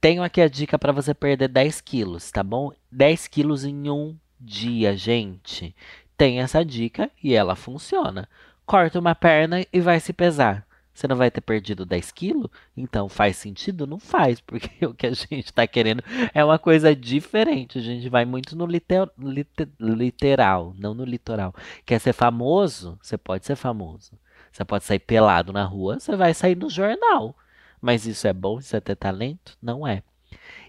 Tenho 0.00 0.22
aqui 0.22 0.40
a 0.40 0.48
dica 0.48 0.78
para 0.78 0.92
você 0.92 1.12
perder 1.14 1.48
10 1.48 1.80
quilos, 1.80 2.30
tá 2.30 2.42
bom? 2.42 2.72
10 2.90 3.28
quilos 3.28 3.64
em 3.64 3.90
um 3.90 4.16
dia, 4.40 4.96
gente. 4.96 5.74
Tem 6.16 6.40
essa 6.40 6.64
dica 6.64 7.10
e 7.22 7.34
ela 7.34 7.54
funciona. 7.54 8.28
Corta 8.64 8.98
uma 8.98 9.14
perna 9.14 9.64
e 9.72 9.80
vai 9.80 10.00
se 10.00 10.12
pesar 10.12 10.66
você 10.96 11.06
não 11.06 11.14
vai 11.14 11.30
ter 11.30 11.42
perdido 11.42 11.84
10 11.84 12.10
quilos? 12.10 12.50
Então 12.74 13.06
faz 13.06 13.36
sentido? 13.36 13.86
Não 13.86 13.98
faz, 13.98 14.40
porque 14.46 14.86
o 14.86 14.94
que 14.94 15.06
a 15.06 15.12
gente 15.12 15.44
está 15.44 15.66
querendo 15.66 16.02
é 16.32 16.42
uma 16.42 16.58
coisa 16.58 16.96
diferente. 16.96 17.78
A 17.78 17.82
gente 17.82 18.08
vai 18.08 18.24
muito 18.24 18.56
no 18.56 18.64
liter, 18.64 19.08
liter, 19.18 19.68
literal, 19.78 20.74
não 20.78 20.94
no 20.94 21.04
litoral. 21.04 21.54
Quer 21.84 22.00
ser 22.00 22.14
famoso? 22.14 22.98
Você 23.02 23.18
pode 23.18 23.44
ser 23.44 23.56
famoso. 23.56 24.12
Você 24.50 24.64
pode 24.64 24.84
sair 24.84 24.98
pelado 24.98 25.52
na 25.52 25.64
rua, 25.64 26.00
você 26.00 26.16
vai 26.16 26.32
sair 26.32 26.56
no 26.56 26.70
jornal. 26.70 27.36
Mas 27.78 28.06
isso 28.06 28.26
é 28.26 28.32
bom? 28.32 28.58
Isso 28.58 28.74
é 28.74 28.80
ter 28.80 28.96
talento? 28.96 29.56
Não 29.60 29.86
é. 29.86 30.02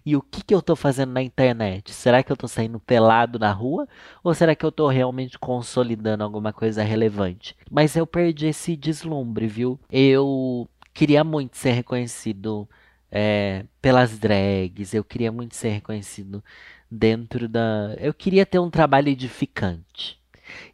E 0.08 0.16
o 0.16 0.22
que, 0.22 0.42
que 0.42 0.54
eu 0.54 0.60
estou 0.60 0.74
fazendo 0.74 1.12
na 1.12 1.22
internet? 1.22 1.92
Será 1.92 2.24
que 2.24 2.32
eu 2.32 2.34
estou 2.34 2.48
saindo 2.48 2.80
pelado 2.80 3.38
na 3.38 3.52
rua? 3.52 3.86
Ou 4.24 4.34
será 4.34 4.56
que 4.56 4.64
eu 4.64 4.70
estou 4.70 4.88
realmente 4.88 5.38
consolidando 5.38 6.24
alguma 6.24 6.54
coisa 6.54 6.82
relevante? 6.82 7.58
Mas 7.70 7.94
eu 7.94 8.08
perdi 8.08 8.48
esse 8.48 8.78
deslumbre, 8.78 9.48
viu? 9.48 9.78
Eu 9.92 10.66
queria 10.94 11.26
muito 11.26 11.58
ser 11.58 11.72
reconhecido 11.72 12.70
é, 13.12 13.66
pelas 13.82 14.18
drags, 14.18 14.94
eu 14.94 15.04
queria 15.04 15.30
muito 15.30 15.58
ser 15.58 15.72
reconhecido 15.72 16.42
dentro 16.90 17.50
da. 17.50 17.94
Eu 18.00 18.14
queria 18.14 18.46
ter 18.46 18.60
um 18.60 18.70
trabalho 18.70 19.10
edificante. 19.10 20.18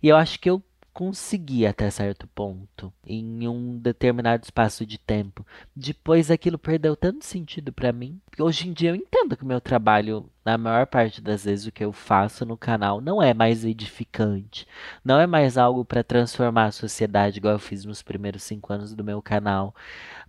E 0.04 0.10
eu 0.10 0.16
acho 0.16 0.40
que 0.40 0.48
eu 0.48 0.62
consegui 0.94 1.66
até 1.66 1.90
certo 1.90 2.28
ponto, 2.28 2.94
em 3.06 3.48
um 3.48 3.78
determinado 3.78 4.44
espaço 4.44 4.86
de 4.86 4.98
tempo. 5.00 5.46
Depois 5.76 6.30
aquilo 6.30 6.58
perdeu 6.60 6.96
tanto 6.96 7.26
sentido 7.26 7.74
para 7.74 7.92
mim. 7.92 8.22
Hoje 8.40 8.70
em 8.70 8.74
dia 8.74 8.92
eu 8.92 8.96
entendo 8.96 9.36
que 9.36 9.44
o 9.44 9.48
meu 9.48 9.60
trabalho, 9.60 10.30
na 10.46 10.58
maior 10.58 10.86
parte 10.86 11.20
das 11.20 11.46
vezes, 11.46 11.66
o 11.66 11.72
que 11.72 11.84
eu 11.84 11.92
faço 11.92 12.46
no 12.46 12.56
canal 12.56 13.02
não 13.02 13.22
é 13.22 13.34
mais 13.34 13.66
edificante, 13.66 14.68
não 15.04 15.20
é 15.20 15.26
mais 15.26 15.58
algo 15.58 15.84
para 15.84 16.04
transformar 16.04 16.66
a 16.66 16.72
sociedade, 16.72 17.38
igual 17.38 17.54
eu 17.56 17.60
fiz 17.60 17.84
nos 17.86 18.04
primeiros 18.04 18.44
cinco 18.44 18.72
anos 18.72 18.94
do 18.94 19.04
meu 19.04 19.22
canal. 19.22 19.76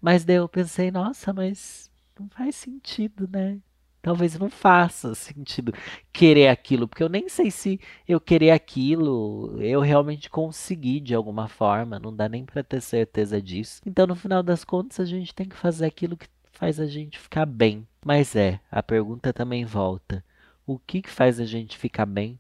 Mas 0.00 0.24
daí 0.24 0.36
eu 0.36 0.48
pensei, 0.48 0.90
nossa, 0.90 1.32
mas 1.32 1.90
não 2.18 2.28
faz 2.28 2.56
sentido, 2.56 3.28
né? 3.30 3.58
Talvez 4.04 4.38
não 4.38 4.50
faça 4.50 5.14
sentido 5.14 5.72
querer 6.12 6.48
aquilo, 6.48 6.86
porque 6.86 7.02
eu 7.02 7.08
nem 7.08 7.26
sei 7.26 7.50
se 7.50 7.80
eu 8.06 8.20
querer 8.20 8.50
aquilo, 8.50 9.58
eu 9.62 9.80
realmente 9.80 10.28
consegui 10.28 11.00
de 11.00 11.14
alguma 11.14 11.48
forma, 11.48 11.98
não 11.98 12.14
dá 12.14 12.28
nem 12.28 12.44
para 12.44 12.62
ter 12.62 12.82
certeza 12.82 13.40
disso. 13.40 13.80
Então, 13.86 14.06
no 14.06 14.14
final 14.14 14.42
das 14.42 14.62
contas, 14.62 15.00
a 15.00 15.06
gente 15.06 15.34
tem 15.34 15.48
que 15.48 15.56
fazer 15.56 15.86
aquilo 15.86 16.18
que 16.18 16.28
faz 16.52 16.78
a 16.78 16.86
gente 16.86 17.18
ficar 17.18 17.46
bem. 17.46 17.88
Mas 18.04 18.36
é, 18.36 18.60
a 18.70 18.82
pergunta 18.82 19.32
também 19.32 19.64
volta: 19.64 20.22
o 20.66 20.78
que, 20.78 21.00
que 21.00 21.10
faz 21.10 21.40
a 21.40 21.46
gente 21.46 21.78
ficar 21.78 22.04
bem? 22.04 22.38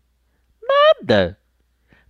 Nada! 0.62 1.38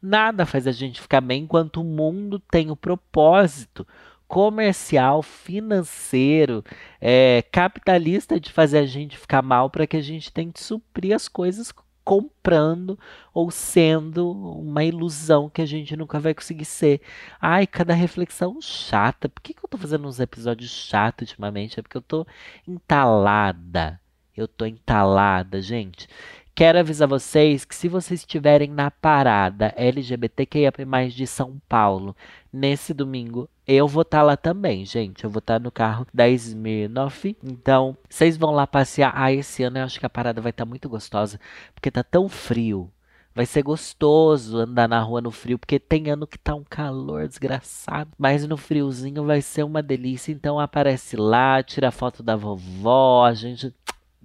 Nada 0.02 0.44
faz 0.44 0.66
a 0.66 0.72
gente 0.72 1.00
ficar 1.00 1.20
bem 1.20 1.44
enquanto 1.44 1.80
o 1.80 1.84
mundo 1.84 2.38
tem 2.50 2.72
o 2.72 2.76
propósito, 2.76 3.86
comercial, 4.28 5.22
financeiro, 5.22 6.64
é, 7.00 7.42
capitalista 7.52 8.40
de 8.40 8.50
fazer 8.52 8.78
a 8.78 8.86
gente 8.86 9.18
ficar 9.18 9.42
mal 9.42 9.70
para 9.70 9.86
que 9.86 9.96
a 9.96 10.02
gente 10.02 10.32
tente 10.32 10.62
suprir 10.62 11.14
as 11.14 11.28
coisas 11.28 11.72
comprando 12.04 12.98
ou 13.32 13.50
sendo 13.50 14.30
uma 14.30 14.84
ilusão 14.84 15.48
que 15.48 15.62
a 15.62 15.66
gente 15.66 15.96
nunca 15.96 16.20
vai 16.20 16.34
conseguir 16.34 16.66
ser. 16.66 17.00
Ai, 17.40 17.66
cada 17.66 17.94
reflexão 17.94 18.60
chata. 18.60 19.28
Por 19.28 19.40
que, 19.40 19.54
que 19.54 19.64
eu 19.64 19.68
tô 19.68 19.78
fazendo 19.78 20.06
uns 20.06 20.20
episódios 20.20 20.70
chatos 20.70 21.28
ultimamente? 21.28 21.80
É 21.80 21.82
porque 21.82 21.96
eu 21.96 22.02
tô 22.02 22.26
entalada. 22.68 24.00
Eu 24.36 24.46
tô 24.46 24.66
entalada, 24.66 25.62
gente. 25.62 26.08
Quero 26.54 26.78
avisar 26.78 27.08
vocês 27.08 27.64
que 27.64 27.74
se 27.74 27.88
vocês 27.88 28.20
estiverem 28.20 28.70
na 28.70 28.90
parada 28.90 29.74
LGBTQIA+ 29.76 30.72
de 31.08 31.26
São 31.26 31.60
Paulo 31.68 32.16
nesse 32.52 32.94
domingo, 32.94 33.48
eu 33.66 33.88
vou 33.88 34.02
estar 34.02 34.18
tá 34.18 34.22
lá 34.22 34.36
também, 34.36 34.84
gente. 34.84 35.24
Eu 35.24 35.30
vou 35.30 35.38
estar 35.38 35.54
tá 35.54 35.60
no 35.60 35.70
carro 35.70 36.06
da 36.12 36.28
Smirnoff. 36.28 37.36
Então, 37.42 37.96
vocês 38.08 38.36
vão 38.36 38.50
lá 38.50 38.66
passear. 38.66 39.12
Ah, 39.14 39.32
esse 39.32 39.62
ano 39.62 39.78
eu 39.78 39.84
acho 39.84 39.98
que 39.98 40.06
a 40.06 40.10
parada 40.10 40.40
vai 40.40 40.50
estar 40.50 40.64
tá 40.64 40.68
muito 40.68 40.88
gostosa, 40.88 41.40
porque 41.74 41.90
tá 41.90 42.02
tão 42.02 42.28
frio. 42.28 42.90
Vai 43.34 43.46
ser 43.46 43.62
gostoso 43.62 44.58
andar 44.58 44.88
na 44.88 45.00
rua 45.00 45.20
no 45.20 45.32
frio, 45.32 45.58
porque 45.58 45.80
tem 45.80 46.08
ano 46.08 46.24
que 46.24 46.38
tá 46.38 46.54
um 46.54 46.62
calor 46.62 47.26
desgraçado. 47.26 48.10
Mas 48.16 48.46
no 48.46 48.56
friozinho 48.56 49.24
vai 49.24 49.42
ser 49.42 49.64
uma 49.64 49.82
delícia. 49.82 50.30
Então 50.30 50.60
aparece 50.60 51.16
lá, 51.16 51.60
tira 51.62 51.90
foto 51.90 52.22
da 52.22 52.36
vovó, 52.36 53.24
a 53.24 53.34
gente 53.34 53.74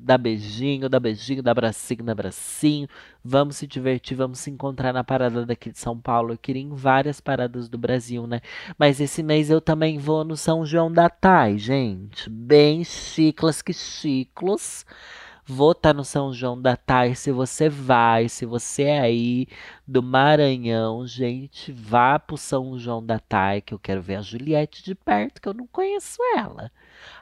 dá 0.01 0.17
beijinho, 0.17 0.89
dá 0.89 0.99
beijinho, 0.99 1.43
dá 1.43 1.53
bracinho, 1.53 2.03
dá 2.03 2.15
bracinho. 2.15 2.87
Vamos 3.23 3.57
se 3.57 3.67
divertir, 3.67 4.15
vamos 4.15 4.39
se 4.39 4.49
encontrar 4.49 4.93
na 4.93 5.03
parada 5.03 5.45
daqui 5.45 5.71
de 5.71 5.79
São 5.79 5.99
Paulo. 5.99 6.33
Eu 6.33 6.37
queria 6.37 6.61
ir 6.61 6.65
em 6.65 6.73
várias 6.73 7.19
paradas 7.19 7.67
do 7.67 7.77
Brasil, 7.77 8.25
né? 8.25 8.41
Mas 8.77 8.99
esse 8.99 9.21
mês 9.21 9.49
eu 9.49 9.59
também 9.59 9.97
vou 9.97 10.23
no 10.23 10.37
São 10.37 10.65
João 10.65 10.91
da 10.91 11.09
Tai, 11.09 11.57
gente. 11.57 12.29
Bem 12.29 12.83
chiclas 12.83 13.61
que 13.61 13.73
chiclos. 13.73 14.85
Vou 15.51 15.71
estar 15.71 15.89
tá 15.89 15.93
no 15.95 16.05
São 16.05 16.31
João 16.31 16.61
da 16.61 16.77
Thay. 16.77 17.15
Se 17.15 17.31
você 17.31 17.67
vai, 17.67 18.29
se 18.29 18.45
você 18.45 18.83
é 18.83 18.99
aí 18.99 19.47
do 19.87 20.03
Maranhão, 20.03 21.07
gente, 21.07 21.71
vá 21.71 22.19
pro 22.19 22.37
São 22.37 22.77
João 22.77 23.03
da 23.03 23.17
Thay, 23.17 23.61
que 23.61 23.73
eu 23.73 23.79
quero 23.79 23.99
ver 23.99 24.17
a 24.17 24.21
Juliette 24.21 24.83
de 24.83 24.93
perto, 24.93 25.41
que 25.41 25.49
eu 25.49 25.53
não 25.55 25.65
conheço 25.65 26.17
ela. 26.37 26.71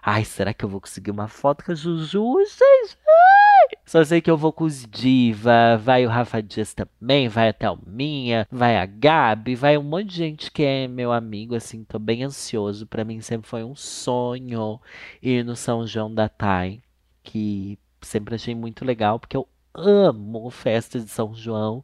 Ai, 0.01 0.25
será 0.25 0.53
que 0.53 0.65
eu 0.65 0.67
vou 0.67 0.81
conseguir 0.81 1.09
uma 1.09 1.29
foto 1.29 1.63
com 1.63 1.71
a 1.71 1.75
Juju? 1.75 2.35
Ai! 2.37 3.77
Só 3.85 4.03
sei 4.03 4.19
que 4.19 4.29
eu 4.29 4.35
vou 4.35 4.51
com 4.51 4.65
os 4.65 4.85
Diva, 4.85 5.77
vai 5.77 6.05
o 6.05 6.09
Rafa 6.09 6.43
Dias 6.43 6.73
também, 6.73 7.29
vai 7.29 7.47
a 7.47 7.53
Thelminha, 7.53 8.45
vai 8.51 8.77
a 8.77 8.85
Gabi, 8.85 9.55
vai 9.55 9.77
um 9.77 9.83
monte 9.83 10.07
de 10.07 10.15
gente 10.17 10.51
que 10.51 10.63
é 10.63 10.85
meu 10.85 11.13
amigo, 11.13 11.55
assim, 11.55 11.85
tô 11.85 11.97
bem 11.97 12.23
ansioso. 12.25 12.85
Para 12.87 13.05
mim 13.05 13.21
sempre 13.21 13.47
foi 13.47 13.63
um 13.63 13.75
sonho 13.75 14.81
ir 15.21 15.45
no 15.45 15.55
São 15.55 15.87
João 15.87 16.13
da 16.13 16.27
Thay, 16.27 16.81
que 17.23 17.79
sempre 18.01 18.35
achei 18.35 18.55
muito 18.55 18.85
legal, 18.85 19.19
porque 19.19 19.37
eu 19.37 19.47
amo 19.77 20.49
festa 20.49 20.99
de 20.99 21.07
São 21.07 21.33
João 21.35 21.83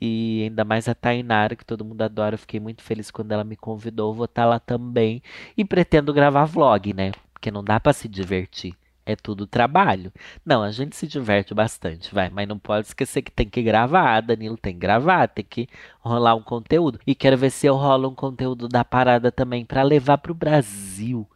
e 0.00 0.42
ainda 0.44 0.64
mais 0.64 0.88
a 0.88 0.94
Tainara, 0.94 1.56
que 1.56 1.64
todo 1.64 1.84
mundo 1.84 2.02
adora. 2.02 2.34
Eu 2.34 2.38
fiquei 2.38 2.60
muito 2.60 2.82
feliz 2.82 3.10
quando 3.10 3.32
ela 3.32 3.44
me 3.44 3.56
convidou. 3.56 4.14
Vou 4.14 4.26
estar 4.26 4.42
tá 4.42 4.48
lá 4.48 4.60
também 4.60 5.22
e 5.56 5.64
pretendo 5.64 6.12
gravar 6.12 6.44
vlog, 6.44 6.92
né? 6.92 7.12
Porque 7.32 7.50
não 7.50 7.64
dá 7.64 7.80
para 7.80 7.92
se 7.92 8.08
divertir. 8.08 8.74
É 9.06 9.16
tudo 9.16 9.46
trabalho. 9.46 10.12
Não, 10.44 10.62
a 10.62 10.70
gente 10.70 10.94
se 10.94 11.06
diverte 11.06 11.54
bastante, 11.54 12.14
vai, 12.14 12.28
mas 12.30 12.46
não 12.46 12.58
pode 12.58 12.86
esquecer 12.86 13.22
que 13.22 13.30
tem 13.30 13.48
que 13.48 13.62
gravar. 13.62 14.20
Danilo 14.20 14.56
tem 14.56 14.74
que 14.74 14.78
gravar, 14.78 15.26
tem 15.26 15.44
que 15.44 15.68
rolar 16.00 16.34
um 16.34 16.42
conteúdo. 16.42 17.00
E 17.06 17.14
quero 17.14 17.36
ver 17.36 17.50
se 17.50 17.66
eu 17.66 17.76
rolo 17.76 18.10
um 18.10 18.14
conteúdo 18.14 18.68
da 18.68 18.84
parada 18.84 19.32
também 19.32 19.64
para 19.64 19.82
levar 19.82 20.18
para 20.18 20.30
o 20.30 20.34
Brasil 20.34 21.26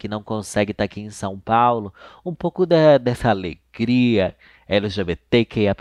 que 0.00 0.08
não 0.08 0.22
consegue 0.22 0.72
estar 0.72 0.84
aqui 0.84 0.98
em 0.98 1.10
São 1.10 1.38
Paulo, 1.38 1.92
um 2.24 2.34
pouco 2.34 2.64
da, 2.64 2.96
dessa 2.96 3.28
alegria 3.28 4.34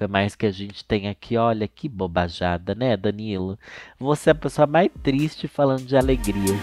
mais 0.10 0.36
que 0.36 0.46
a 0.46 0.52
gente 0.52 0.84
tem 0.84 1.08
aqui. 1.08 1.38
Olha 1.38 1.70
que 1.70 1.88
bobajada, 1.88 2.76
né, 2.76 2.98
Danilo? 2.98 3.58
Você 3.98 4.32
é 4.32 4.34
a 4.34 4.36
pessoa 4.36 4.68
mais 4.68 4.92
triste 5.02 5.48
falando 5.48 5.86
de 5.86 5.96
alegria. 5.96 6.54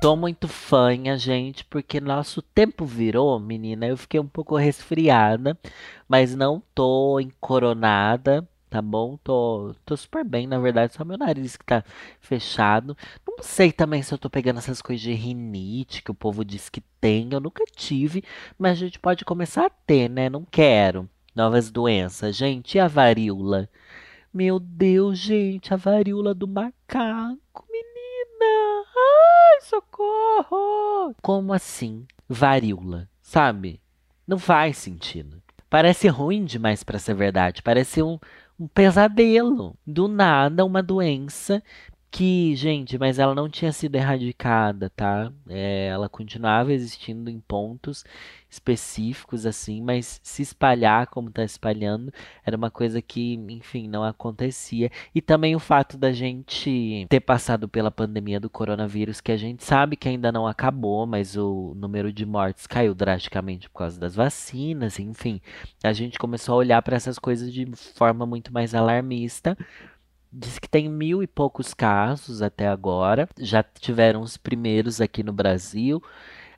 Tô 0.00 0.16
muito 0.16 0.48
fanha, 0.48 1.16
gente, 1.16 1.64
porque 1.64 2.00
nosso 2.00 2.42
tempo 2.42 2.84
virou, 2.84 3.38
menina. 3.38 3.86
Eu 3.86 3.96
fiquei 3.96 4.18
um 4.18 4.26
pouco 4.26 4.56
resfriada, 4.56 5.56
mas 6.08 6.34
não 6.34 6.60
tô 6.74 7.20
encoronada 7.20 8.46
tá 8.74 8.82
bom? 8.82 9.16
Tô, 9.22 9.72
tô 9.86 9.96
super 9.96 10.24
bem, 10.24 10.48
na 10.48 10.58
verdade, 10.58 10.94
só 10.94 11.04
meu 11.04 11.16
nariz 11.16 11.56
que 11.56 11.64
tá 11.64 11.84
fechado. 12.20 12.96
Não 13.24 13.36
sei 13.40 13.70
também 13.70 14.02
se 14.02 14.12
eu 14.12 14.18
tô 14.18 14.28
pegando 14.28 14.58
essas 14.58 14.82
coisas 14.82 15.00
de 15.00 15.12
rinite 15.12 16.02
que 16.02 16.10
o 16.10 16.14
povo 16.14 16.44
diz 16.44 16.68
que 16.68 16.80
tem, 17.00 17.28
eu 17.30 17.38
nunca 17.38 17.64
tive, 17.76 18.24
mas 18.58 18.72
a 18.72 18.74
gente 18.74 18.98
pode 18.98 19.24
começar 19.24 19.66
a 19.66 19.70
ter, 19.70 20.10
né? 20.10 20.28
Não 20.28 20.44
quero 20.44 21.08
novas 21.36 21.70
doenças. 21.70 22.34
Gente, 22.34 22.74
e 22.76 22.80
a 22.80 22.88
varíola? 22.88 23.68
Meu 24.32 24.58
Deus, 24.58 25.20
gente, 25.20 25.72
a 25.72 25.76
varíola 25.76 26.34
do 26.34 26.48
macaco, 26.48 27.64
menina! 27.70 28.84
Ai, 28.96 29.60
socorro! 29.60 31.14
Como 31.22 31.52
assim? 31.52 32.08
Varíola, 32.28 33.08
sabe? 33.22 33.80
Não 34.26 34.36
faz 34.36 34.78
sentido. 34.78 35.44
Parece 35.74 36.06
ruim 36.06 36.44
demais 36.44 36.84
para 36.84 37.00
ser 37.00 37.14
verdade. 37.14 37.60
Parece 37.60 38.00
um, 38.00 38.16
um 38.58 38.66
pesadelo. 38.68 39.76
Do 39.86 40.08
nada, 40.08 40.64
uma 40.64 40.82
doença 40.82 41.62
que, 42.14 42.54
gente, 42.54 42.96
mas 42.96 43.18
ela 43.18 43.34
não 43.34 43.48
tinha 43.48 43.72
sido 43.72 43.96
erradicada, 43.96 44.88
tá? 44.88 45.32
É, 45.48 45.88
ela 45.88 46.08
continuava 46.08 46.72
existindo 46.72 47.28
em 47.28 47.40
pontos 47.40 48.04
específicos, 48.48 49.44
assim, 49.44 49.82
mas 49.82 50.20
se 50.22 50.40
espalhar 50.40 51.08
como 51.08 51.28
está 51.28 51.42
espalhando 51.42 52.12
era 52.46 52.56
uma 52.56 52.70
coisa 52.70 53.02
que, 53.02 53.34
enfim, 53.48 53.88
não 53.88 54.04
acontecia. 54.04 54.92
E 55.12 55.20
também 55.20 55.56
o 55.56 55.58
fato 55.58 55.98
da 55.98 56.12
gente 56.12 57.04
ter 57.10 57.18
passado 57.18 57.68
pela 57.68 57.90
pandemia 57.90 58.38
do 58.38 58.48
coronavírus, 58.48 59.20
que 59.20 59.32
a 59.32 59.36
gente 59.36 59.64
sabe 59.64 59.96
que 59.96 60.08
ainda 60.08 60.30
não 60.30 60.46
acabou, 60.46 61.04
mas 61.06 61.36
o 61.36 61.74
número 61.74 62.12
de 62.12 62.24
mortes 62.24 62.64
caiu 62.64 62.94
drasticamente 62.94 63.68
por 63.68 63.78
causa 63.78 63.98
das 63.98 64.14
vacinas, 64.14 65.00
enfim. 65.00 65.40
A 65.82 65.92
gente 65.92 66.16
começou 66.16 66.54
a 66.54 66.58
olhar 66.58 66.80
para 66.80 66.94
essas 66.94 67.18
coisas 67.18 67.52
de 67.52 67.66
forma 67.74 68.24
muito 68.24 68.52
mais 68.52 68.72
alarmista. 68.72 69.58
Diz 70.36 70.58
que 70.58 70.68
tem 70.68 70.88
mil 70.88 71.22
e 71.22 71.28
poucos 71.28 71.72
casos 71.72 72.42
até 72.42 72.66
agora. 72.66 73.28
Já 73.38 73.62
tiveram 73.62 74.20
os 74.20 74.36
primeiros 74.36 75.00
aqui 75.00 75.22
no 75.22 75.32
Brasil. 75.32 76.02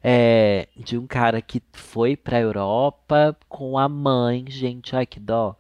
É, 0.03 0.69
de 0.77 0.97
um 0.97 1.07
cara 1.07 1.43
que 1.43 1.63
foi 1.73 2.17
para 2.17 2.39
a 2.39 2.41
Europa 2.41 3.37
com 3.49 3.77
a 3.77 3.89
mãe, 3.89 4.45
gente, 4.49 4.95
ai 4.95 5.05
que 5.05 5.19
dó, 5.19 5.57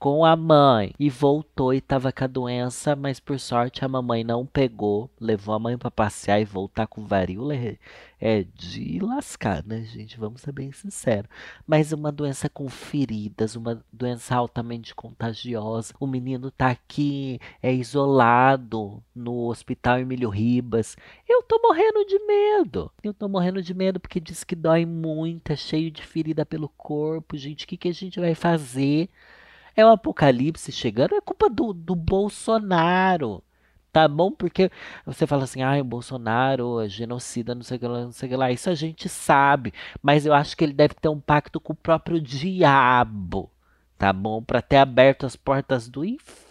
com 0.00 0.24
a 0.24 0.34
mãe 0.34 0.94
e 0.98 1.10
voltou 1.10 1.74
e 1.74 1.80
tava 1.80 2.10
com 2.10 2.24
a 2.24 2.26
doença, 2.26 2.96
mas 2.96 3.20
por 3.20 3.38
sorte 3.38 3.84
a 3.84 3.88
mamãe 3.88 4.24
não 4.24 4.46
pegou, 4.46 5.10
levou 5.20 5.54
a 5.54 5.58
mãe 5.58 5.76
para 5.76 5.90
passear 5.90 6.40
e 6.40 6.44
voltar 6.44 6.86
com 6.86 7.04
varíola 7.04 7.54
é, 7.54 7.76
é 8.18 8.42
de 8.54 8.98
lascar, 8.98 9.62
né, 9.62 9.82
gente? 9.82 10.18
Vamos 10.18 10.40
ser 10.40 10.52
bem 10.52 10.72
sinceros. 10.72 11.28
Mas 11.66 11.92
uma 11.92 12.10
doença 12.10 12.48
com 12.48 12.66
feridas, 12.70 13.56
uma 13.56 13.84
doença 13.92 14.34
altamente 14.34 14.94
contagiosa. 14.94 15.92
O 16.00 16.06
menino 16.06 16.50
tá 16.50 16.68
aqui, 16.68 17.38
é 17.62 17.70
isolado 17.70 19.02
no 19.14 19.48
Hospital 19.48 19.98
Emílio 19.98 20.30
Ribas. 20.30 20.96
Eu 21.28 21.42
tô 21.42 21.60
morrendo 21.62 22.06
de 22.06 22.18
medo. 22.20 22.90
Eu 23.04 23.12
tô 23.12 23.28
morrendo 23.28 23.62
de 23.62 23.74
medo 23.74 24.00
porque 24.00 24.18
diz 24.18 24.44
que 24.44 24.56
dói 24.56 24.86
muito, 24.86 25.52
é 25.52 25.56
cheio 25.56 25.90
de 25.90 26.02
ferida 26.02 26.46
pelo 26.46 26.70
corpo, 26.70 27.36
gente. 27.36 27.66
O 27.66 27.68
que, 27.68 27.76
que 27.76 27.88
a 27.88 27.94
gente 27.94 28.18
vai 28.18 28.34
fazer? 28.34 29.10
É 29.76 29.84
o 29.84 29.88
apocalipse 29.88 30.72
chegando, 30.72 31.14
é 31.14 31.20
culpa 31.20 31.48
do, 31.48 31.72
do 31.72 31.94
Bolsonaro. 31.94 33.42
Tá 33.92 34.06
bom? 34.06 34.30
Porque 34.30 34.70
você 35.04 35.26
fala 35.26 35.44
assim, 35.44 35.62
ah, 35.62 35.80
o 35.80 35.84
Bolsonaro 35.84 36.80
é 36.80 36.88
genocida, 36.88 37.54
não 37.56 37.62
sei 37.62 37.76
o 37.76 37.80
que 37.80 37.86
lá, 37.88 38.00
não 38.02 38.12
sei 38.12 38.28
o 38.28 38.30
que 38.30 38.36
lá. 38.36 38.52
Isso 38.52 38.70
a 38.70 38.74
gente 38.74 39.08
sabe. 39.08 39.74
Mas 40.00 40.24
eu 40.24 40.32
acho 40.32 40.56
que 40.56 40.62
ele 40.64 40.72
deve 40.72 40.94
ter 40.94 41.08
um 41.08 41.20
pacto 41.20 41.60
com 41.60 41.72
o 41.72 41.76
próprio 41.76 42.20
diabo. 42.20 43.50
Tá 43.98 44.12
bom? 44.12 44.42
Para 44.42 44.62
ter 44.62 44.76
aberto 44.76 45.26
as 45.26 45.34
portas 45.36 45.88
do 45.88 46.04
inferno 46.04 46.49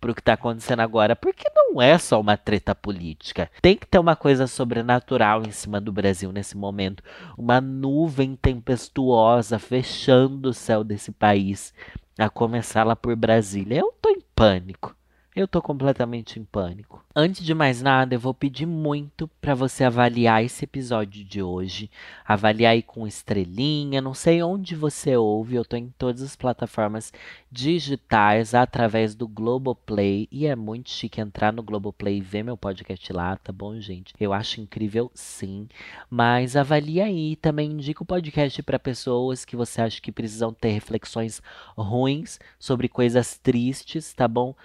pro 0.00 0.14
que 0.14 0.22
tá 0.22 0.34
acontecendo 0.34 0.80
agora. 0.80 1.14
Porque 1.14 1.44
não 1.54 1.80
é 1.80 1.98
só 1.98 2.20
uma 2.20 2.36
treta 2.36 2.74
política. 2.74 3.50
Tem 3.62 3.76
que 3.76 3.86
ter 3.86 3.98
uma 3.98 4.16
coisa 4.16 4.46
sobrenatural 4.46 5.42
em 5.42 5.50
cima 5.50 5.80
do 5.80 5.92
Brasil 5.92 6.32
nesse 6.32 6.56
momento. 6.56 7.02
Uma 7.36 7.60
nuvem 7.60 8.36
tempestuosa 8.36 9.58
fechando 9.58 10.50
o 10.50 10.54
céu 10.54 10.84
desse 10.84 11.12
país. 11.12 11.72
A 12.18 12.28
começar 12.28 12.84
lá 12.84 12.94
por 12.94 13.16
Brasília. 13.16 13.80
Eu 13.80 13.94
tô 14.00 14.10
em 14.10 14.20
pânico. 14.34 14.94
Eu 15.34 15.46
tô 15.46 15.62
completamente 15.62 16.40
em 16.40 16.44
pânico. 16.44 17.04
Antes 17.14 17.44
de 17.44 17.54
mais 17.54 17.80
nada, 17.80 18.16
eu 18.16 18.18
vou 18.18 18.34
pedir 18.34 18.66
muito 18.66 19.28
para 19.40 19.54
você 19.54 19.84
avaliar 19.84 20.44
esse 20.44 20.64
episódio 20.64 21.24
de 21.24 21.40
hoje. 21.40 21.88
Avaliar 22.26 22.72
aí 22.72 22.82
com 22.82 23.06
estrelinha, 23.06 24.00
não 24.00 24.12
sei 24.12 24.42
onde 24.42 24.74
você 24.74 25.16
ouve, 25.16 25.54
eu 25.54 25.64
tô 25.64 25.76
em 25.76 25.88
todas 25.96 26.20
as 26.20 26.34
plataformas 26.34 27.12
digitais 27.50 28.54
através 28.54 29.14
do 29.14 29.28
Globoplay 29.28 30.26
e 30.32 30.46
é 30.46 30.56
muito 30.56 30.90
chique 30.90 31.20
entrar 31.20 31.52
no 31.52 31.62
Globoplay 31.62 32.18
e 32.18 32.20
ver 32.20 32.42
meu 32.42 32.56
podcast 32.56 33.12
lá, 33.12 33.36
tá 33.36 33.52
bom, 33.52 33.78
gente? 33.80 34.12
Eu 34.18 34.32
acho 34.32 34.60
incrível 34.60 35.12
sim, 35.14 35.68
mas 36.10 36.56
avalie 36.56 37.00
aí, 37.00 37.36
também 37.36 37.70
indica 37.70 38.02
o 38.02 38.06
podcast 38.06 38.60
para 38.64 38.80
pessoas 38.80 39.44
que 39.44 39.54
você 39.54 39.80
acha 39.80 40.00
que 40.00 40.10
precisam 40.10 40.52
ter 40.52 40.70
reflexões 40.70 41.40
ruins 41.76 42.40
sobre 42.58 42.88
coisas 42.88 43.38
tristes, 43.38 44.12
tá 44.12 44.26
bom? 44.26 44.56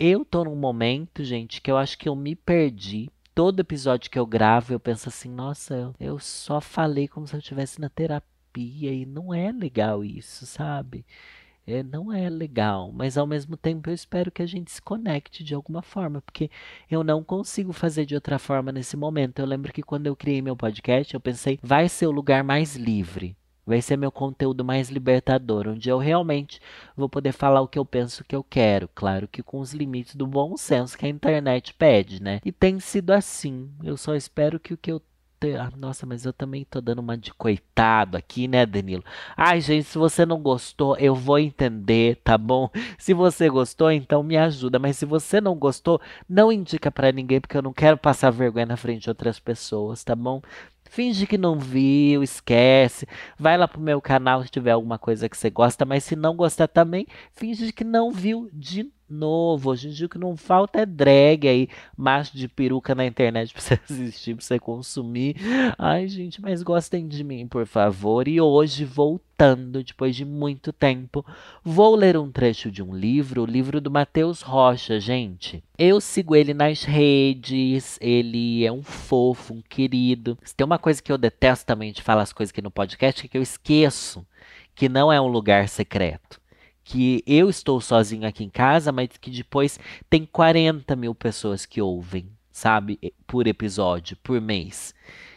Eu 0.00 0.24
tô 0.24 0.44
num 0.44 0.54
momento, 0.54 1.24
gente, 1.24 1.60
que 1.60 1.68
eu 1.68 1.76
acho 1.76 1.98
que 1.98 2.08
eu 2.08 2.14
me 2.14 2.36
perdi. 2.36 3.10
Todo 3.34 3.58
episódio 3.58 4.08
que 4.08 4.18
eu 4.18 4.24
gravo, 4.24 4.72
eu 4.72 4.78
penso 4.78 5.08
assim, 5.08 5.28
nossa, 5.28 5.92
eu 5.98 6.20
só 6.20 6.60
falei 6.60 7.08
como 7.08 7.26
se 7.26 7.34
eu 7.34 7.40
estivesse 7.40 7.80
na 7.80 7.88
terapia 7.88 8.92
e 8.92 9.04
não 9.04 9.34
é 9.34 9.50
legal 9.50 10.04
isso, 10.04 10.46
sabe? 10.46 11.04
É, 11.66 11.82
não 11.82 12.12
é 12.12 12.30
legal, 12.30 12.92
mas 12.92 13.18
ao 13.18 13.26
mesmo 13.26 13.56
tempo 13.56 13.90
eu 13.90 13.94
espero 13.94 14.30
que 14.30 14.40
a 14.40 14.46
gente 14.46 14.70
se 14.70 14.80
conecte 14.80 15.42
de 15.42 15.52
alguma 15.52 15.82
forma, 15.82 16.22
porque 16.22 16.48
eu 16.88 17.02
não 17.02 17.24
consigo 17.24 17.72
fazer 17.72 18.06
de 18.06 18.14
outra 18.14 18.38
forma 18.38 18.70
nesse 18.70 18.96
momento. 18.96 19.40
Eu 19.40 19.46
lembro 19.46 19.72
que 19.72 19.82
quando 19.82 20.06
eu 20.06 20.14
criei 20.14 20.40
meu 20.40 20.56
podcast, 20.56 21.12
eu 21.12 21.20
pensei, 21.20 21.58
vai 21.60 21.88
ser 21.88 22.06
o 22.06 22.12
lugar 22.12 22.44
mais 22.44 22.76
livre 22.76 23.36
Vai 23.68 23.82
ser 23.82 23.96
meu 23.96 24.10
conteúdo 24.10 24.64
mais 24.64 24.88
libertador, 24.88 25.68
onde 25.68 25.88
eu 25.88 25.98
realmente 25.98 26.60
vou 26.96 27.08
poder 27.08 27.32
falar 27.32 27.60
o 27.60 27.68
que 27.68 27.78
eu 27.78 27.84
penso 27.84 28.24
que 28.24 28.34
eu 28.34 28.42
quero. 28.42 28.88
Claro 28.94 29.28
que 29.28 29.42
com 29.42 29.60
os 29.60 29.72
limites 29.72 30.16
do 30.16 30.26
bom 30.26 30.56
senso 30.56 30.96
que 30.96 31.06
a 31.06 31.08
internet 31.08 31.74
pede, 31.74 32.22
né? 32.22 32.40
E 32.44 32.50
tem 32.50 32.80
sido 32.80 33.10
assim. 33.10 33.70
Eu 33.84 33.96
só 33.96 34.14
espero 34.14 34.58
que 34.58 34.74
o 34.74 34.76
que 34.76 34.90
eu 34.90 35.02
ah, 35.56 35.70
nossa, 35.76 36.04
mas 36.04 36.24
eu 36.26 36.32
também 36.32 36.64
tô 36.64 36.80
dando 36.80 36.98
uma 36.98 37.16
de 37.16 37.32
coitado 37.32 38.16
aqui, 38.16 38.48
né, 38.48 38.66
Danilo? 38.66 39.04
Ai, 39.36 39.60
gente, 39.60 39.84
se 39.84 39.96
você 39.96 40.26
não 40.26 40.42
gostou, 40.42 40.96
eu 40.96 41.14
vou 41.14 41.38
entender, 41.38 42.16
tá 42.24 42.36
bom? 42.36 42.68
Se 42.98 43.14
você 43.14 43.48
gostou, 43.48 43.92
então 43.92 44.22
me 44.24 44.36
ajuda. 44.36 44.80
Mas 44.80 44.96
se 44.96 45.06
você 45.06 45.40
não 45.40 45.54
gostou, 45.54 46.00
não 46.28 46.50
indica 46.50 46.90
para 46.90 47.12
ninguém, 47.12 47.40
porque 47.40 47.56
eu 47.56 47.62
não 47.62 47.72
quero 47.72 47.96
passar 47.96 48.30
vergonha 48.30 48.66
na 48.66 48.76
frente 48.76 49.02
de 49.04 49.10
outras 49.10 49.38
pessoas, 49.38 50.02
tá 50.02 50.16
bom? 50.16 50.42
Finge 50.88 51.26
que 51.26 51.38
não 51.38 51.58
viu, 51.58 52.22
esquece. 52.22 53.06
Vai 53.38 53.56
lá 53.56 53.68
pro 53.68 53.80
meu 53.80 54.00
canal 54.00 54.42
se 54.42 54.50
tiver 54.50 54.72
alguma 54.72 54.98
coisa 54.98 55.28
que 55.28 55.36
você 55.36 55.50
gosta, 55.50 55.84
mas 55.84 56.04
se 56.04 56.16
não 56.16 56.36
gostar 56.36 56.68
também, 56.68 57.06
finge 57.32 57.72
que 57.72 57.84
não 57.84 58.10
viu 58.10 58.48
de 58.52 58.90
novo. 59.08 59.70
Hoje 59.70 59.88
em 59.88 59.90
dia 59.90 60.06
o 60.06 60.08
que 60.08 60.18
não 60.18 60.36
falta 60.36 60.80
é 60.80 60.86
drag 60.86 61.48
aí, 61.48 61.68
macho 61.96 62.36
de 62.36 62.48
peruca 62.48 62.94
na 62.94 63.06
internet 63.06 63.52
pra 63.54 63.60
você 63.62 63.80
assistir, 63.84 64.34
pra 64.34 64.44
você 64.44 64.58
consumir. 64.58 65.36
Ai, 65.78 66.08
gente, 66.08 66.40
mas 66.40 66.62
gostem 66.62 67.06
de 67.06 67.22
mim, 67.24 67.46
por 67.46 67.66
favor. 67.66 68.28
E 68.28 68.40
hoje, 68.40 68.84
voltando, 68.84 69.82
depois 69.82 70.14
de 70.16 70.24
muito 70.24 70.72
tempo, 70.72 71.24
vou 71.62 71.94
ler 71.94 72.16
um 72.16 72.30
trecho 72.30 72.70
de 72.70 72.82
um 72.82 72.94
livro, 72.94 73.42
o 73.42 73.46
livro 73.46 73.80
do 73.80 73.90
Matheus 73.90 74.42
Rocha, 74.42 74.98
gente. 74.98 75.62
Eu 75.78 76.00
sigo 76.00 76.34
ele 76.34 76.52
nas 76.52 76.82
redes, 76.82 77.98
ele 78.00 78.64
é 78.64 78.72
um 78.72 78.82
fofo, 78.82 79.54
um 79.54 79.62
querido. 79.62 80.36
Se 80.44 80.54
tem 80.54 80.64
uma 80.64 80.78
coisa 80.78 81.02
que 81.02 81.12
eu 81.12 81.18
detesto 81.18 81.64
também 81.64 81.92
de 81.92 82.02
falar 82.02 82.22
as 82.22 82.32
coisas 82.32 82.52
aqui 82.52 82.60
no 82.60 82.70
podcast, 82.70 83.24
é 83.24 83.28
que 83.28 83.38
eu 83.38 83.42
esqueço 83.42 84.26
que 84.74 84.88
não 84.88 85.12
é 85.12 85.20
um 85.20 85.26
lugar 85.26 85.68
secreto 85.68 86.40
que 86.88 87.22
eu 87.26 87.50
estou 87.50 87.82
sozinho 87.82 88.26
aqui 88.26 88.42
em 88.42 88.48
casa, 88.48 88.90
mas 88.90 89.10
que 89.20 89.30
depois 89.30 89.78
tem 90.08 90.24
40 90.24 90.96
mil 90.96 91.14
pessoas 91.14 91.66
que 91.66 91.82
ouvem, 91.82 92.30
sabe? 92.50 92.98
Por 93.26 93.46
episódio, 93.46 94.16
por 94.22 94.40
mês. 94.40 94.94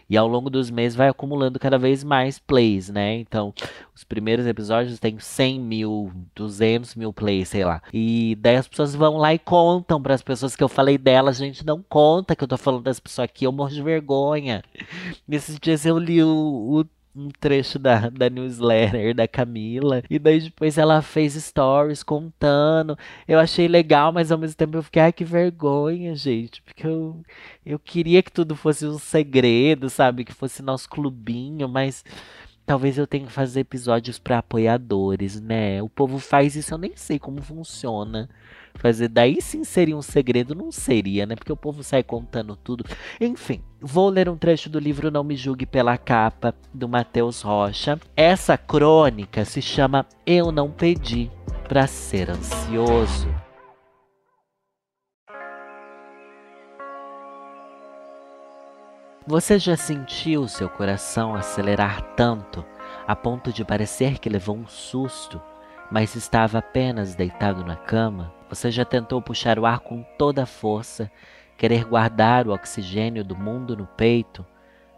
E 0.09 0.15
ao 0.15 0.29
longo 0.29 0.49
dos 0.49 0.71
meses 0.71 0.95
vai 0.95 1.09
acumulando 1.09 1.59
cada 1.59 1.77
vez 1.77 2.05
mais 2.05 2.39
plays, 2.39 2.87
né? 2.87 3.15
Então, 3.15 3.53
os 3.93 4.05
primeiros 4.05 4.45
episódios 4.47 4.97
têm 4.97 5.19
100 5.19 5.59
mil, 5.59 6.13
200 6.33 6.95
mil 6.95 7.11
plays, 7.11 7.49
sei 7.49 7.65
lá. 7.65 7.81
E 7.91 8.37
daí 8.39 8.55
as 8.55 8.69
pessoas 8.69 8.95
vão 8.95 9.17
lá 9.17 9.33
e 9.33 9.39
contam 9.39 10.01
para 10.01 10.13
as 10.13 10.21
pessoas 10.21 10.55
que 10.55 10.63
eu 10.63 10.69
falei 10.69 10.97
delas. 10.97 11.35
Gente, 11.35 11.65
não 11.65 11.83
conta 11.83 12.33
que 12.33 12.45
eu 12.45 12.47
tô 12.47 12.57
falando 12.57 12.83
dessa 12.83 13.01
pessoa 13.01 13.25
aqui, 13.25 13.45
eu 13.45 13.51
morro 13.51 13.71
de 13.71 13.83
vergonha. 13.83 14.63
Nesses 15.27 15.59
dias 15.59 15.85
eu 15.85 15.97
li 15.97 16.23
o, 16.23 16.29
o 16.29 17.00
um 17.15 17.29
trecho 17.29 17.77
da, 17.77 18.09
da 18.09 18.29
newsletter 18.29 19.13
da 19.15 19.27
Camila. 19.27 20.03
E 20.09 20.17
daí 20.17 20.41
depois 20.41 20.77
ela 20.77 21.01
fez 21.01 21.33
stories 21.33 22.03
contando. 22.03 22.97
Eu 23.27 23.39
achei 23.39 23.67
legal, 23.67 24.11
mas 24.11 24.31
ao 24.31 24.37
mesmo 24.37 24.55
tempo 24.55 24.77
eu 24.77 24.83
fiquei, 24.83 25.01
ai, 25.01 25.13
que 25.13 25.25
vergonha, 25.25 26.15
gente. 26.15 26.61
Porque 26.61 26.87
eu, 26.87 27.21
eu 27.65 27.79
queria 27.79 28.23
que 28.23 28.31
tudo 28.31 28.55
fosse 28.55 28.85
um 28.85 28.97
segredo, 28.97 29.89
sabe? 29.89 30.25
Que 30.25 30.33
fosse 30.33 30.61
nosso 30.61 30.89
clubinho, 30.89 31.67
mas 31.67 32.03
talvez 32.65 32.97
eu 32.97 33.07
tenha 33.07 33.25
que 33.25 33.31
fazer 33.31 33.61
episódios 33.61 34.17
para 34.19 34.39
apoiadores, 34.39 35.39
né? 35.41 35.81
O 35.81 35.89
povo 35.89 36.19
faz 36.19 36.55
isso, 36.55 36.73
eu 36.73 36.77
nem 36.77 36.95
sei 36.95 37.19
como 37.19 37.41
funciona 37.41 38.29
fazer. 38.75 39.07
Daí 39.07 39.41
sim 39.41 39.63
seria 39.63 39.95
um 39.95 40.01
segredo, 40.01 40.55
não 40.55 40.71
seria, 40.71 41.25
né? 41.25 41.35
Porque 41.35 41.51
o 41.51 41.57
povo 41.57 41.83
sai 41.83 42.03
contando 42.03 42.55
tudo. 42.55 42.83
Enfim, 43.19 43.61
vou 43.79 44.09
ler 44.09 44.29
um 44.29 44.37
trecho 44.37 44.69
do 44.69 44.79
livro 44.79 45.11
Não 45.11 45.23
Me 45.23 45.35
Julgue 45.35 45.65
pela 45.65 45.97
Capa, 45.97 46.55
do 46.73 46.87
Matheus 46.87 47.41
Rocha. 47.41 47.99
Essa 48.15 48.57
crônica 48.57 49.45
se 49.45 49.61
chama 49.61 50.05
Eu 50.25 50.51
Não 50.51 50.69
Pedi 50.71 51.29
para 51.67 51.87
Ser 51.87 52.29
Ansioso. 52.29 53.27
Você 59.27 59.59
já 59.59 59.77
sentiu 59.77 60.47
seu 60.47 60.67
coração 60.67 61.35
acelerar 61.35 62.01
tanto 62.15 62.65
a 63.07 63.15
ponto 63.15 63.53
de 63.53 63.63
parecer 63.63 64.17
que 64.17 64.27
levou 64.27 64.57
um 64.57 64.67
susto, 64.67 65.39
mas 65.91 66.15
estava 66.15 66.57
apenas 66.57 67.13
deitado 67.15 67.63
na 67.63 67.75
cama? 67.75 68.33
Você 68.51 68.69
já 68.69 68.83
tentou 68.83 69.21
puxar 69.21 69.57
o 69.57 69.65
ar 69.65 69.79
com 69.79 70.03
toda 70.17 70.43
a 70.43 70.45
força, 70.45 71.09
querer 71.57 71.85
guardar 71.85 72.45
o 72.45 72.51
oxigênio 72.51 73.23
do 73.23 73.33
mundo 73.33 73.77
no 73.77 73.87
peito, 73.87 74.45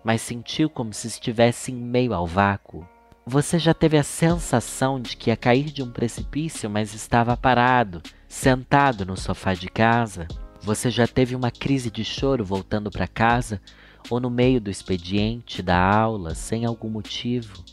mas 0.03 0.23
sentiu 0.23 0.71
como 0.71 0.91
se 0.91 1.05
estivesse 1.05 1.71
em 1.71 1.75
meio 1.75 2.15
ao 2.15 2.25
vácuo? 2.25 2.83
Você 3.27 3.59
já 3.59 3.71
teve 3.71 3.95
a 3.95 4.01
sensação 4.01 4.99
de 4.99 5.15
que 5.15 5.29
ia 5.29 5.37
cair 5.37 5.65
de 5.65 5.83
um 5.83 5.91
precipício, 5.91 6.67
mas 6.67 6.95
estava 6.95 7.37
parado, 7.37 8.01
sentado 8.27 9.05
no 9.05 9.15
sofá 9.15 9.53
de 9.53 9.67
casa? 9.67 10.27
Você 10.59 10.89
já 10.89 11.05
teve 11.05 11.35
uma 11.35 11.51
crise 11.51 11.91
de 11.91 12.03
choro 12.03 12.43
voltando 12.43 12.89
para 12.89 13.07
casa 13.07 13.61
ou 14.09 14.19
no 14.19 14.31
meio 14.31 14.59
do 14.59 14.71
expediente 14.71 15.61
da 15.61 15.77
aula 15.79 16.33
sem 16.33 16.65
algum 16.65 16.89
motivo? 16.89 17.63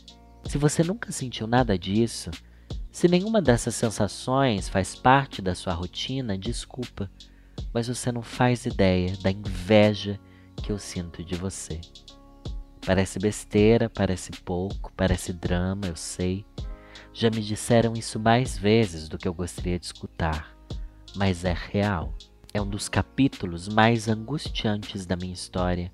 Se 0.45 0.59
você 0.59 0.83
nunca 0.83 1.11
sentiu 1.11 1.47
nada 1.47 1.75
disso, 1.75 2.29
se 2.91 3.07
nenhuma 3.07 3.41
dessas 3.41 3.73
sensações 3.73 4.67
faz 4.67 4.95
parte 4.95 5.41
da 5.41 5.55
sua 5.55 5.73
rotina, 5.73 6.37
desculpa, 6.37 7.09
mas 7.73 7.87
você 7.87 8.11
não 8.11 8.21
faz 8.21 8.65
ideia 8.65 9.15
da 9.17 9.31
inveja 9.31 10.19
que 10.57 10.71
eu 10.71 10.77
sinto 10.77 11.23
de 11.23 11.35
você. 11.35 11.79
Parece 12.85 13.17
besteira, 13.17 13.89
parece 13.89 14.31
pouco, 14.43 14.91
parece 14.95 15.31
drama, 15.31 15.87
eu 15.87 15.95
sei. 15.95 16.45
Já 17.13 17.29
me 17.29 17.41
disseram 17.41 17.93
isso 17.93 18.19
mais 18.19 18.57
vezes 18.57 19.07
do 19.07 19.17
que 19.17 19.27
eu 19.27 19.33
gostaria 19.33 19.79
de 19.79 19.85
escutar, 19.85 20.53
mas 21.15 21.45
é 21.45 21.55
real. 21.71 22.13
É 22.53 22.61
um 22.61 22.67
dos 22.67 22.89
capítulos 22.89 23.69
mais 23.69 24.09
angustiantes 24.09 25.05
da 25.05 25.15
minha 25.15 25.33
história. 25.33 25.89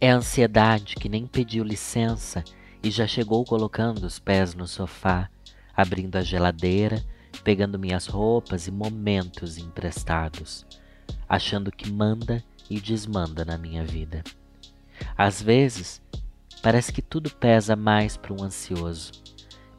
É 0.00 0.10
a 0.10 0.16
ansiedade 0.16 0.96
que 0.96 1.08
nem 1.08 1.26
pediu 1.26 1.62
licença 1.62 2.42
e 2.82 2.90
já 2.90 3.06
chegou 3.06 3.44
colocando 3.44 4.04
os 4.04 4.18
pés 4.18 4.54
no 4.54 4.66
sofá 4.66 5.30
abrindo 5.76 6.16
a 6.16 6.22
geladeira, 6.22 7.02
pegando 7.42 7.78
minhas 7.78 8.06
roupas 8.06 8.66
e 8.66 8.70
momentos 8.70 9.58
emprestados, 9.58 10.66
achando 11.28 11.72
que 11.72 11.90
manda 11.90 12.42
e 12.68 12.80
desmanda 12.80 13.44
na 13.44 13.58
minha 13.58 13.84
vida. 13.84 14.22
Às 15.16 15.42
vezes, 15.42 16.00
parece 16.62 16.92
que 16.92 17.02
tudo 17.02 17.30
pesa 17.30 17.74
mais 17.74 18.16
para 18.16 18.32
um 18.32 18.42
ansioso. 18.42 19.12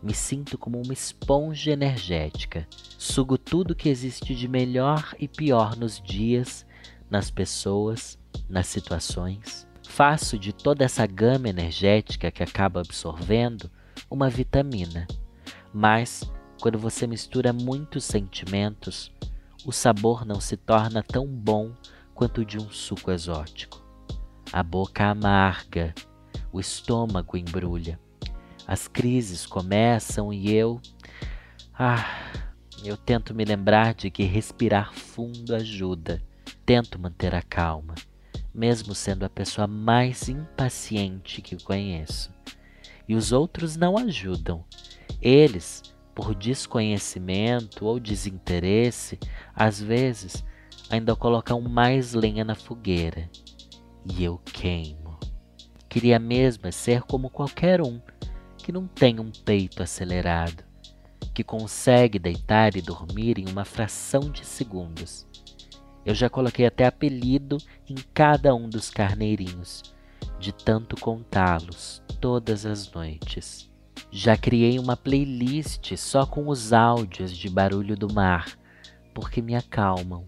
Me 0.01 0.13
sinto 0.13 0.57
como 0.57 0.81
uma 0.81 0.93
esponja 0.93 1.71
energética. 1.71 2.67
Sugo 2.97 3.37
tudo 3.37 3.75
que 3.75 3.87
existe 3.87 4.35
de 4.35 4.47
melhor 4.47 5.15
e 5.17 5.27
pior 5.27 5.77
nos 5.77 6.01
dias, 6.01 6.65
nas 7.09 7.31
pessoas, 7.31 8.17
nas 8.49 8.67
situações. 8.67 9.65
Faço 9.87 10.37
de 10.37 10.51
toda 10.51 10.83
essa 10.83 11.05
gama 11.05 11.47
energética 11.47 12.31
que 12.31 12.43
acabo 12.43 12.79
absorvendo 12.79 13.71
uma 14.09 14.29
vitamina 14.29 15.07
mas, 15.73 16.23
quando 16.61 16.77
você 16.77 17.07
mistura 17.07 17.51
muitos 17.51 18.03
sentimentos, 18.03 19.11
o 19.65 19.71
sabor 19.71 20.25
não 20.25 20.39
se 20.39 20.55
torna 20.55 21.01
tão 21.01 21.25
bom 21.25 21.71
quanto 22.13 22.41
o 22.41 22.45
de 22.45 22.57
um 22.57 22.69
suco 22.69 23.11
exótico. 23.11 23.81
A 24.51 24.61
boca 24.61 25.05
amarga, 25.05 25.93
o 26.51 26.59
estômago 26.59 27.35
embrulha. 27.35 27.99
As 28.67 28.87
crises 28.87 29.45
começam 29.45 30.31
e 30.31 30.53
eu. 30.53 30.79
Ah, 31.73 32.05
eu 32.83 32.95
tento 32.95 33.33
me 33.33 33.43
lembrar 33.43 33.93
de 33.93 34.11
que 34.11 34.23
respirar 34.23 34.93
fundo 34.93 35.55
ajuda. 35.55 36.21
Tento 36.65 36.99
manter 36.99 37.33
a 37.33 37.41
calma, 37.41 37.95
mesmo 38.53 38.93
sendo 38.93 39.23
a 39.23 39.29
pessoa 39.29 39.67
mais 39.67 40.29
impaciente 40.29 41.41
que 41.41 41.61
conheço. 41.61 42.31
E 43.07 43.15
os 43.15 43.31
outros 43.31 43.75
não 43.75 43.97
ajudam. 43.97 44.63
Eles, 45.25 45.81
por 46.13 46.35
desconhecimento 46.35 47.85
ou 47.85 47.97
desinteresse, 47.97 49.17
às 49.55 49.81
vezes 49.81 50.43
ainda 50.89 51.15
colocam 51.15 51.61
mais 51.61 52.13
lenha 52.13 52.43
na 52.43 52.55
fogueira. 52.55 53.29
E 54.03 54.21
eu 54.21 54.37
queimo. 54.39 55.17
Queria 55.87 56.19
mesmo 56.19 56.69
ser 56.73 57.03
como 57.03 57.29
qualquer 57.29 57.81
um 57.81 58.01
que 58.57 58.73
não 58.73 58.85
tem 58.85 59.17
um 59.17 59.31
peito 59.31 59.81
acelerado, 59.81 60.61
que 61.33 61.43
consegue 61.43 62.19
deitar 62.19 62.75
e 62.75 62.81
dormir 62.81 63.39
em 63.39 63.47
uma 63.47 63.63
fração 63.63 64.29
de 64.29 64.45
segundos. 64.45 65.25
Eu 66.05 66.13
já 66.13 66.29
coloquei 66.29 66.65
até 66.65 66.85
apelido 66.85 67.57
em 67.89 67.95
cada 68.13 68.53
um 68.53 68.67
dos 68.67 68.89
carneirinhos, 68.89 69.83
de 70.37 70.51
tanto 70.51 70.99
contá-los 70.99 72.03
todas 72.19 72.65
as 72.65 72.91
noites. 72.91 73.72
Já 74.11 74.37
criei 74.37 74.79
uma 74.79 74.95
playlist 74.95 75.95
só 75.95 76.25
com 76.25 76.47
os 76.47 76.71
áudios 76.71 77.35
de 77.35 77.49
barulho 77.49 77.95
do 77.95 78.13
mar, 78.13 78.47
porque 79.13 79.41
me 79.41 79.55
acalmam. 79.55 80.25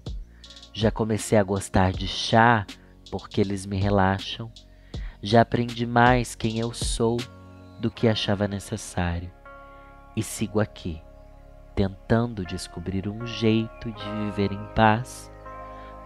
Já 0.73 0.91
comecei 0.91 1.37
a 1.37 1.43
gostar 1.43 1.91
de 1.91 2.07
chá, 2.07 2.65
porque 3.11 3.39
eles 3.39 3.65
me 3.65 3.77
relaxam. 3.77 4.51
Já 5.21 5.41
aprendi 5.41 5.85
mais 5.85 6.35
quem 6.35 6.59
eu 6.59 6.73
sou, 6.73 7.17
do 7.79 7.91
que 7.91 8.07
achava 8.07 8.47
necessário 8.47 9.31
e 10.15 10.23
sigo 10.23 10.59
aqui, 10.59 11.01
tentando 11.75 12.45
descobrir 12.45 13.07
um 13.07 13.27
jeito 13.27 13.91
de 13.91 14.09
viver 14.23 14.51
em 14.51 14.65
paz 14.73 15.31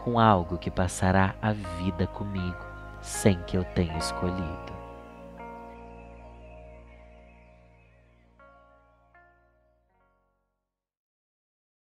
com 0.03 0.20
algo 0.20 0.57
que 0.57 0.72
passará 0.72 1.36
a 1.41 1.53
vida 1.53 2.07
comigo 2.07 2.66
sem 3.01 3.41
que 3.43 3.55
eu 3.55 3.64
tenha 3.64 3.97
escolhido. 3.97 4.78